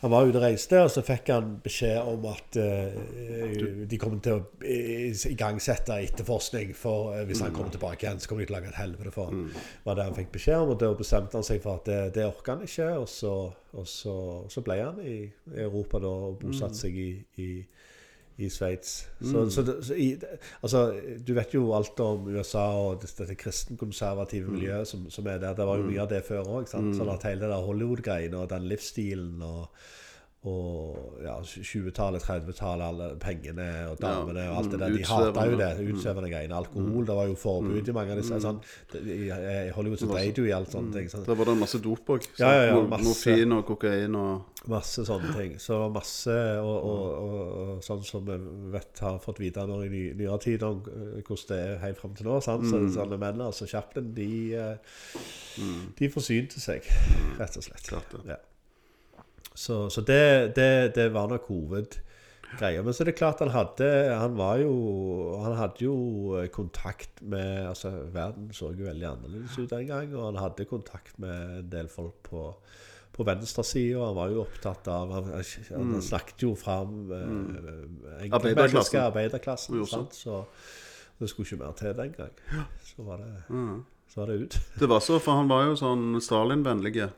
[0.01, 4.21] han var ute og reiste, og så fikk han beskjed om at uh, de kommer
[4.23, 6.71] til å eh, igangsette etterforskning.
[6.79, 9.15] For uh, hvis han kommer tilbake igjen, så kommer de til å lage et helvete
[9.17, 9.49] for ham.
[9.89, 12.29] var det han fikk beskjed om, og Da bestemte han seg for at det, det
[12.29, 12.93] orka han ikke.
[13.03, 13.35] Og så,
[13.75, 14.15] og så,
[14.55, 15.19] så ble han i
[15.67, 17.11] Europa da, og bosatte seg i,
[17.43, 17.51] i,
[18.39, 19.07] i Sveits.
[19.99, 20.17] I,
[20.63, 20.83] altså,
[21.27, 25.55] du vet jo alt om USA og det- dette kristenkonservative miljøet som, som er der.
[25.55, 26.69] Det var jo mye av det før òg.
[26.71, 29.69] Sånn at hele det der Hollywood-greiene og den livsstilen og,
[30.47, 34.95] og ja, 20-tallet, 30-tallet, alle pengene og damene og alt det der.
[34.95, 35.71] De hata jo det.
[35.91, 36.55] Utsvevende greiene.
[36.55, 38.39] Alkohol, det var jo forbud i mange av disse.
[38.45, 38.61] Sånn,
[39.03, 41.11] I Hollywood så dreide jo i alt sånne ting.
[41.11, 41.27] Sånn.
[41.27, 42.29] Der var det masse dop òg.
[42.39, 42.79] Ja, ja, ja.
[43.03, 45.53] Morfin og kokain og Masse sånne ting.
[45.63, 48.37] Så det masse og, og, og, og sånn som vi
[48.75, 52.01] vet har fått vite nå i ny, nyere tid om eh, hvordan det er helt
[52.01, 52.41] fram til nå.
[52.45, 52.67] Sant?
[52.69, 54.29] Så sånne menn, altså Chaplin, de,
[54.59, 54.99] eh,
[55.99, 56.87] de forsynte seg,
[57.39, 57.87] rett og slett.
[57.87, 58.25] Klart det.
[58.35, 58.41] Ja.
[59.59, 62.83] Så, så det, det, det var nok hovedgreia.
[62.87, 64.71] Men så er det klart han hadde Han var jo
[65.43, 65.95] Han hadde jo
[66.39, 70.69] eh, kontakt med Altså, verden så jo veldig annerledes ut den gang, og han hadde
[70.71, 72.45] kontakt med en del folk på
[73.19, 73.99] på venstresida.
[74.05, 79.01] Han var jo opptatt av Han, han snakket jo fram eh, Arbeiderklassen.
[79.01, 79.81] arbeiderklassen.
[79.91, 80.15] Sant?
[80.15, 80.45] Så
[81.19, 82.31] det skulle ikke mer til den gang.
[82.87, 83.81] Så var det, Mm.
[84.09, 84.59] så var det ut.
[84.79, 87.09] Det var så, for han var jo sånn Stalin-vennlig,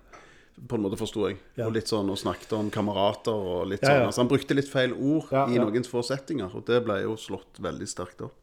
[0.68, 1.38] på en måte, forsto jeg.
[1.56, 1.66] Ja.
[1.66, 4.00] Og litt sånn, og snakket om kamerater og litt Ja, sånn.
[4.00, 4.06] ja.
[4.10, 7.60] Altså, han brukte litt feil ord i noen få settinger, og det ble jo slått
[7.60, 8.36] veldig sterkt opp.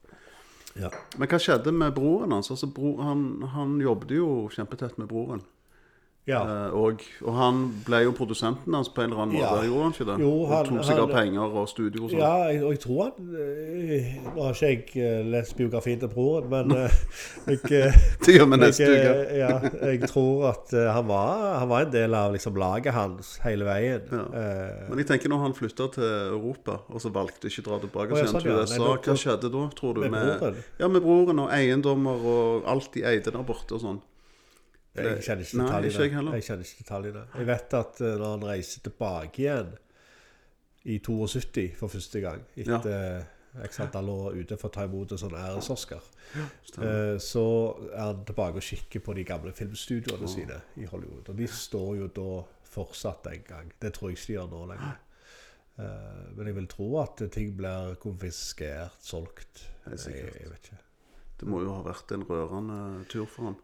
[0.77, 0.89] Ja.
[1.17, 2.51] Men hva skjedde med broren hans?
[2.53, 5.41] Altså, bro, han, han jobbet jo kjempetett med broren.
[6.27, 6.41] Ja.
[6.43, 9.67] Eh, og, og han ble jo produsenten hans på en eller annen måte, Ja.
[9.69, 10.17] gjorde han ikke det?
[10.25, 12.19] Jo, og han- tok seg av penger og studio og sånn.
[12.19, 16.11] Ja, jeg, og jeg tror han eh, Nå har ikke jeg eh, lest biografien til
[16.11, 16.75] broren, men
[17.47, 17.93] jeg,
[18.25, 19.13] Det gjør vi neste uke.
[19.39, 19.51] ja,
[19.93, 24.01] jeg tror at han, var, han var en del av liksom, laget hans hele veien.
[24.11, 24.25] Ja.
[24.89, 26.03] Men jeg tenker når han flytta til
[26.35, 28.59] Europa, og så valgte ikke å dra tilbake Å, igjen sånn, til.
[28.59, 30.03] USA, hva skjedde da, tror du?
[30.09, 30.11] Med
[30.41, 30.59] broren?
[30.81, 33.99] Ja, med broren og eiendommer og alt de eide der borte og sånn.
[34.97, 36.05] Jeg kjenner ikke Nei, detaljene.
[36.07, 36.33] ikke jeg.
[36.33, 37.23] Jeg kjenner ikke detaljene.
[37.37, 39.73] Jeg vet at uh, når han reiser tilbake igjen
[40.87, 43.65] i 72 for første gang, etter ja.
[43.67, 46.05] x antall år ute for å ta imot en sånn æres-Oscar,
[46.37, 47.43] eh, så
[47.89, 51.27] er han tilbake og kikker på de gamle filmstudioene sine i Hollywood.
[51.33, 52.29] Og de står jo da
[52.71, 53.75] fortsatt en gang.
[53.81, 54.95] Det tror jeg ikke de gjør nå lenger.
[55.77, 59.67] Eh, men jeg vil tro at ting blir konfiskert, solgt.
[59.85, 60.83] Jeg, jeg vet ikke.
[61.37, 62.79] Det må jo ha vært en rørende
[63.11, 63.59] tur for han.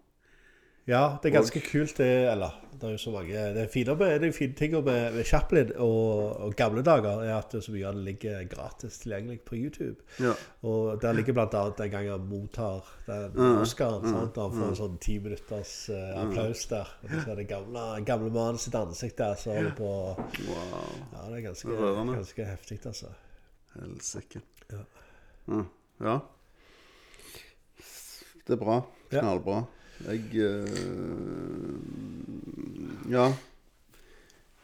[0.87, 4.17] Ja, det er ganske kult det, eller det er jo så mange Det fine, med,
[4.19, 7.95] det fine tinga med, med Chaplin og, og gamle dager, er at så mye av
[7.95, 10.03] det ligger gratis tilgjengelig på YouTube.
[10.19, 10.33] Ja.
[10.67, 14.03] Og der ligger blant annet den gangen han mottar den Mm, Oscaren.
[14.09, 14.35] sant?
[14.35, 16.91] Han får en sånn ti minutters uh, applaus der.
[17.05, 19.93] Og så er det gamle, gamle mannen sitt ansikt der som holder på
[20.49, 20.91] Wow.
[21.13, 22.17] Ja, det er ganske, Rørende.
[22.19, 23.13] ganske heftig, altså.
[23.77, 24.43] Helsike.
[24.73, 24.83] Ja.
[25.47, 25.65] Mm.
[26.03, 26.19] ja.
[28.43, 28.81] Det er bra.
[29.13, 29.23] Ja.
[30.03, 31.79] Jeg uh,
[33.11, 33.27] Ja.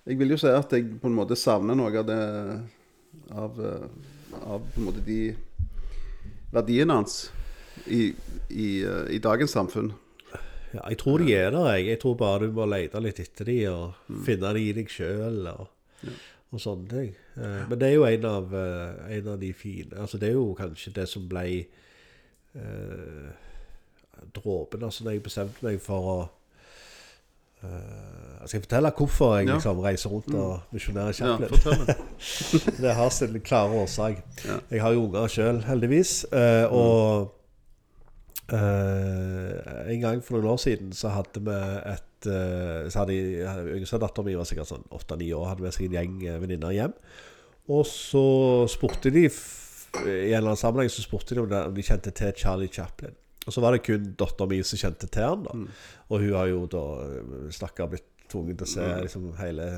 [0.10, 2.20] Jeg vil jo si at jeg på en måte savner noe av det
[3.34, 3.88] Av, eh,
[4.46, 5.36] av på en måte de
[6.54, 7.16] verdiene hans
[7.90, 8.14] i,
[8.50, 9.92] i, eh, i dagens samfunn.
[10.74, 11.86] Ja, jeg tror de er der, jeg.
[11.92, 14.24] Jeg tror bare du må lete litt etter de og Mm.
[14.26, 15.68] finne de i deg sjøl og,
[16.54, 17.12] og sånne ting.
[17.36, 20.94] Men det er jo en av, en av de fine Altså det er jo kanskje
[20.94, 21.46] det som ble
[22.56, 23.30] eh,
[24.36, 26.20] dråpen altså da jeg bestemte meg for å
[27.62, 29.54] jeg Skal fortelle hvorfor jeg Ja.
[29.58, 31.50] liksom reiser rundt og misjonerer Ja, Chaplin?
[31.66, 31.96] Ja,
[32.88, 32.94] det.
[32.96, 34.22] har sin klare årsak.
[34.48, 34.60] Ja.
[34.72, 36.26] Jeg har jo unger sjøl, heldigvis.
[36.32, 37.34] Uh, og
[38.54, 41.58] uh, en gang for noen år siden så hadde vi
[41.94, 45.86] et Så hadde jeg- yngste dattera mi var sikkert sånn åtte-ni år, hadde med seg
[45.86, 46.94] en gjeng venninner hjem.
[47.70, 52.12] Og så spurte de I en eller annen sammenheng så spurte de om de kjente
[52.12, 53.16] til Charlie Chaplin.
[53.50, 55.46] Og så var det kun dattera mi som kjente til han.
[55.48, 55.56] da
[56.10, 56.84] Og hun har jo da
[57.54, 59.72] stakkar blitt tvunget til å se liksom hele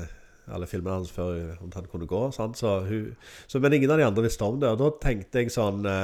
[0.52, 2.20] alle filmene hans før om han kunne gå.
[2.34, 2.58] Sant?
[2.58, 3.12] Så hun,
[3.46, 4.72] så, men ingen av de andre visste om det.
[4.74, 5.94] Og da tenkte jeg sånn Nå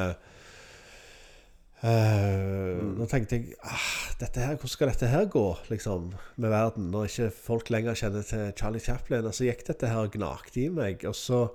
[1.82, 3.88] uh, Da tenkte jeg ah,
[4.18, 8.48] her, Hvordan skal dette her gå liksom, med verden, når ikke folk lenger kjenner til
[8.58, 9.26] Charlie Chaplin?
[9.26, 11.06] Og så gikk dette her og gnagde i meg.
[11.10, 11.48] Og så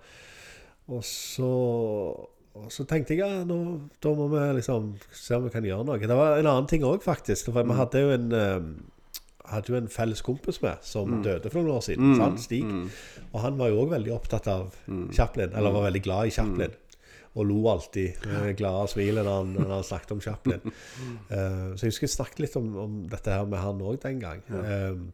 [0.92, 1.54] Og så
[2.54, 3.60] og så tenkte jeg ja, nå,
[4.04, 6.02] da må vi liksom se om vi kan gjøre noe.
[6.02, 7.50] Det var en annen ting òg, faktisk.
[7.50, 8.68] For vi hadde jo en eh,
[9.50, 12.14] hadde jo en felles kompis med som døde for noen år siden.
[12.20, 12.40] sant?
[12.44, 12.64] Stig.
[13.32, 14.78] Og han var jo òg veldig opptatt av
[15.16, 16.78] Chaplin, eller var veldig glad i Chaplin.
[17.34, 20.62] Og lo alltid med glade smil når han, når han snakket om Chaplin.
[21.32, 24.22] Uh, så jeg husker jeg snakket litt om, om dette her med han òg den
[24.22, 24.44] gang.
[24.54, 25.10] Uh,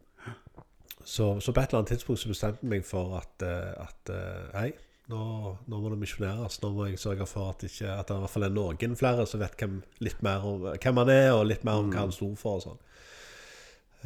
[1.00, 4.12] så, så på et eller annet tidspunkt så bestemte jeg meg for at, uh, at
[4.12, 4.68] eh, Hei,
[5.10, 5.22] nå,
[5.68, 6.60] nå må det misjoneres.
[6.62, 9.26] Nå må jeg sørge for at, ikke, at det i hvert fall er noen flere
[9.28, 12.14] som vet hvem, litt mer om hvem han er, og litt mer om hva han
[12.14, 12.60] sto for.
[12.60, 12.80] og sånn.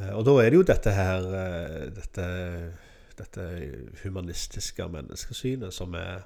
[0.01, 2.27] Eh, Og da er det jo dette her eh, Dette,
[3.21, 3.45] dette
[4.03, 6.25] humanistiske menneskesynet som er,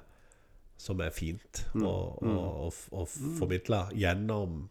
[0.79, 4.63] som er fint å, å, å formidle gjennom,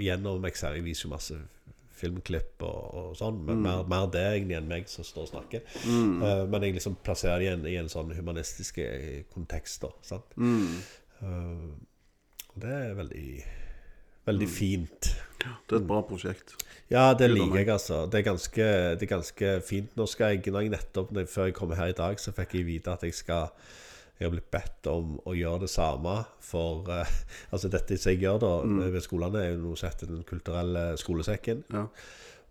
[0.00, 1.36] gjennom jo masse
[1.96, 3.42] filmklipp og, og sånn.
[3.48, 5.66] Men mer, mer det egentlig enn meg som står og snakker.
[5.86, 9.84] Eh, men jeg liksom plasserer det i en, i en sånn humanistisk eh, kontekst.
[9.84, 10.36] da sant?
[10.36, 11.70] Eh,
[12.46, 13.28] og det er veldig
[14.26, 15.06] Veldig fint.
[15.38, 16.56] Det er et bra prosjekt.
[16.90, 18.00] Ja, det liker jeg, altså.
[18.10, 18.64] Det er ganske,
[18.98, 19.92] det er ganske fint.
[19.94, 22.66] Nå skal jeg, når jeg nettopp, Før jeg kom her i dag, så fikk jeg
[22.66, 23.52] vite at jeg skal
[24.18, 27.16] Jeg har blitt bedt om å gjøre det samme for uh,
[27.52, 28.52] Altså, dette som jeg gjør da
[28.92, 31.66] ved skolene, er jo noe som heter Den kulturelle skolesekken.
[31.74, 31.86] Ja.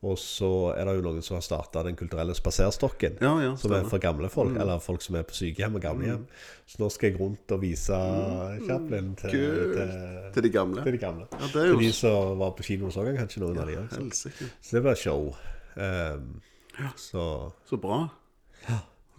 [0.05, 3.17] Og så er det jo noen som har starta Den kulturelle spaserstokken.
[3.23, 6.25] Ja, ja, som er for gamle folk, eller folk som er på sykehjem og gamlehjem.
[6.69, 8.01] Så nå skal jeg rundt og vise
[8.67, 9.33] Chaplin til,
[9.73, 9.95] til,
[10.35, 10.83] Til de gamle.
[10.85, 11.25] til de gamle.
[11.31, 13.79] Ja, det er jo Til de som var på kino gang, kanskje noen av de
[13.81, 14.13] òg.
[14.13, 15.31] Så det blir show.
[15.81, 16.29] Ehm,
[16.99, 17.25] så
[17.65, 18.03] Så bra.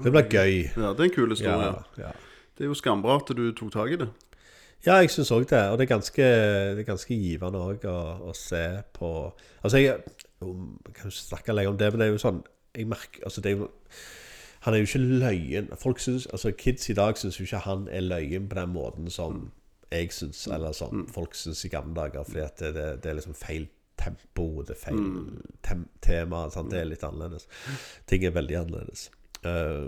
[0.04, 0.70] det blir gøy.
[0.76, 1.72] Ja, det er en kul historie.
[1.72, 2.14] Ja, ja.
[2.56, 4.08] Det er jo skambra at du tok tak i det.
[4.86, 5.62] ja jeg syns òg det.
[5.70, 6.28] Og det er ganske,
[6.76, 7.98] det er ganske givende òg å,
[8.30, 8.64] å se
[8.96, 9.10] på
[9.62, 10.00] Altså, jeg
[10.40, 12.42] jeg kan jo snakke lenger om det, men det er jo sånn
[12.76, 13.68] Jeg merker Altså, det er jo
[14.66, 15.68] Han er jo ikke løyen.
[15.78, 19.10] Folk synes, altså Kids i dag syns jo ikke han er løyen på den måten
[19.10, 19.52] som
[19.92, 23.36] jeg syns, eller som folk syns i gamle dager, fordi at det, det, er liksom
[23.38, 25.04] feil tempo, det er feil
[25.62, 26.48] tem tema.
[26.50, 26.72] Sant?
[26.72, 27.46] Det er litt annerledes.
[28.10, 29.04] Ting er veldig annerledes.
[29.46, 29.86] Eh,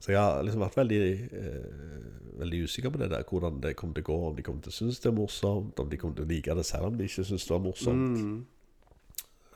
[0.00, 2.06] så jeg har liksom vært veldig eh,
[2.40, 4.14] Veldig usikker på det der hvordan det kommer til å gå.
[4.30, 6.54] Om de kommer til å synes det er morsomt, om de kommer til å like
[6.56, 8.14] det selv om de ikke synes det var morsomt.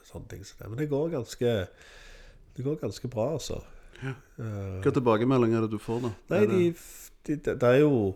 [0.05, 0.67] Sånne ting som det.
[0.69, 1.53] Men det går ganske
[2.55, 3.57] Det går ganske bra, altså.
[4.37, 6.11] Hvilke tilbakemeldinger er det du får, da?
[6.29, 6.69] Nei, det- de,
[7.25, 8.15] de, det det er jo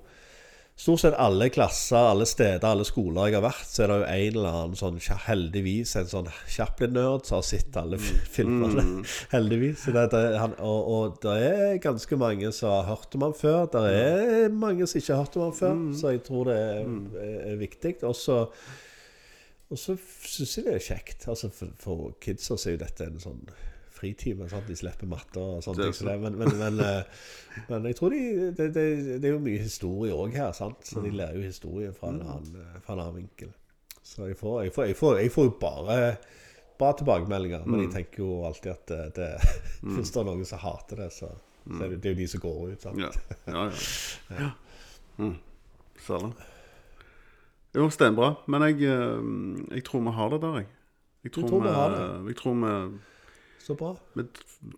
[0.79, 4.05] Stort sett alle klasser, alle steder, alle skoler jeg har vært, så er det jo
[4.07, 8.85] en eller annen sånn Heldigvis en sånn Chaplin-nerd som har sett alle filmene.
[8.87, 9.01] Mm.
[9.33, 9.81] Heldigvis.
[9.83, 13.35] Så det, det, han, og, og det er ganske mange som har hørt om han
[13.35, 13.65] før.
[13.73, 16.93] Det er mange som ikke har hørt om han før, så jeg tror det er,
[17.25, 17.97] er, er viktig.
[18.07, 18.45] Og så
[19.69, 21.27] og så syns jeg det er kjekt.
[21.29, 23.43] Altså for, for kidsa så er jo dette en sånn
[23.99, 24.47] fritime.
[24.51, 24.67] Sant?
[24.69, 25.95] De slipper matter og sånne ting.
[25.97, 26.07] Så.
[26.09, 27.23] Men, men, men, eh,
[27.69, 28.21] men jeg tror de,
[28.57, 28.85] det, det,
[29.19, 30.83] det er jo mye historie òg her, sant?
[30.87, 33.51] så de lærer jo historie fra en annen, eh, fra en annen vinkel.
[34.09, 35.97] Så jeg får, jeg får, jeg får, jeg får jo bare
[36.79, 37.67] bra tilbakemeldinger.
[37.67, 39.29] Men jeg tenker jo alltid at det, det,
[39.97, 41.33] hvis det er noen som hater det, så,
[41.67, 42.87] så er det, det er jo de som går ut.
[42.87, 43.03] Sant?
[43.03, 43.11] Ja,
[43.51, 43.67] ja.
[43.67, 44.39] ja.
[44.45, 44.49] ja.
[45.19, 45.35] Mm.
[45.99, 46.31] Særlig.
[47.75, 48.33] Jo, steinbra.
[48.49, 50.69] Men jeg, eh, jeg tror vi har det der, jeg.
[51.23, 52.27] Jeg tror, tror vi har det?
[52.31, 52.73] Jeg tror vi,
[53.59, 53.95] Så bra.
[54.15, 54.23] vi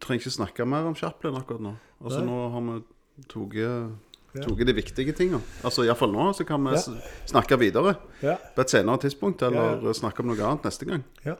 [0.01, 1.75] trenger ikke snakke mer om Chaplin akkurat nå.
[2.01, 2.27] Altså Nei.
[2.27, 2.81] Nå har vi
[3.27, 4.65] tatt Ja.
[4.65, 5.41] de viktige tingene.
[5.63, 6.81] Altså Iallfall nå, så kan vi Ja.
[7.25, 8.37] snakke videre Ja.
[8.55, 9.41] på et senere tidspunkt.
[9.41, 11.03] Eller Ja, snakke om noe annet neste gang.
[11.25, 11.35] ja.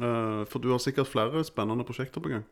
[0.00, 2.44] Eh, for du har sikkert flere spennende prosjekter på gang.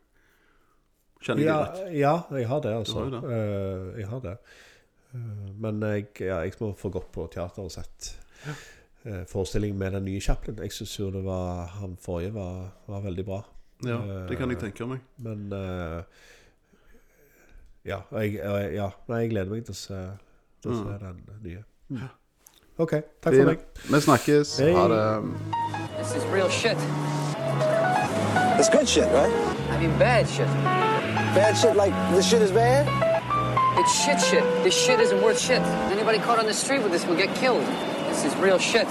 [1.22, 1.95] Kjenner Ja, det rett?
[1.95, 3.05] ja, jeg har det, altså.
[3.05, 3.22] Har det.
[3.22, 4.38] Uh, jeg har det.
[5.14, 8.16] Uh, men jeg, jeg må få gått på teater og sett
[9.07, 10.57] uh, forestilling med den nye Chaplin.
[10.57, 13.43] Jeg syns jo det var han forrige var, var veldig bra.
[13.85, 15.01] Ja, det kan jeg Eh, tenke meg.
[15.18, 16.03] Men eh,
[17.85, 20.01] Ja, jeg, jeg, ja nei, jeg gleder meg til å se,
[20.62, 21.62] til å se den nye.
[21.91, 22.05] Mm.
[22.78, 22.93] OK.
[23.22, 23.64] Takk for meg.
[23.91, 24.53] Vi snakkes.
[24.62, 24.72] Hei.
[24.76, 25.01] Ha det.
[25.99, 26.78] This is real shit.
[28.59, 29.33] It's good shit, right?
[29.74, 30.47] I mean, bad shit.
[31.35, 32.87] Bad shit like this shit is bad?
[33.80, 34.45] It's shit shit.
[34.62, 35.61] This shit isn't worth shit.
[35.91, 37.64] Anybody caught on the street with this will get killed.
[38.09, 38.87] This is real shit.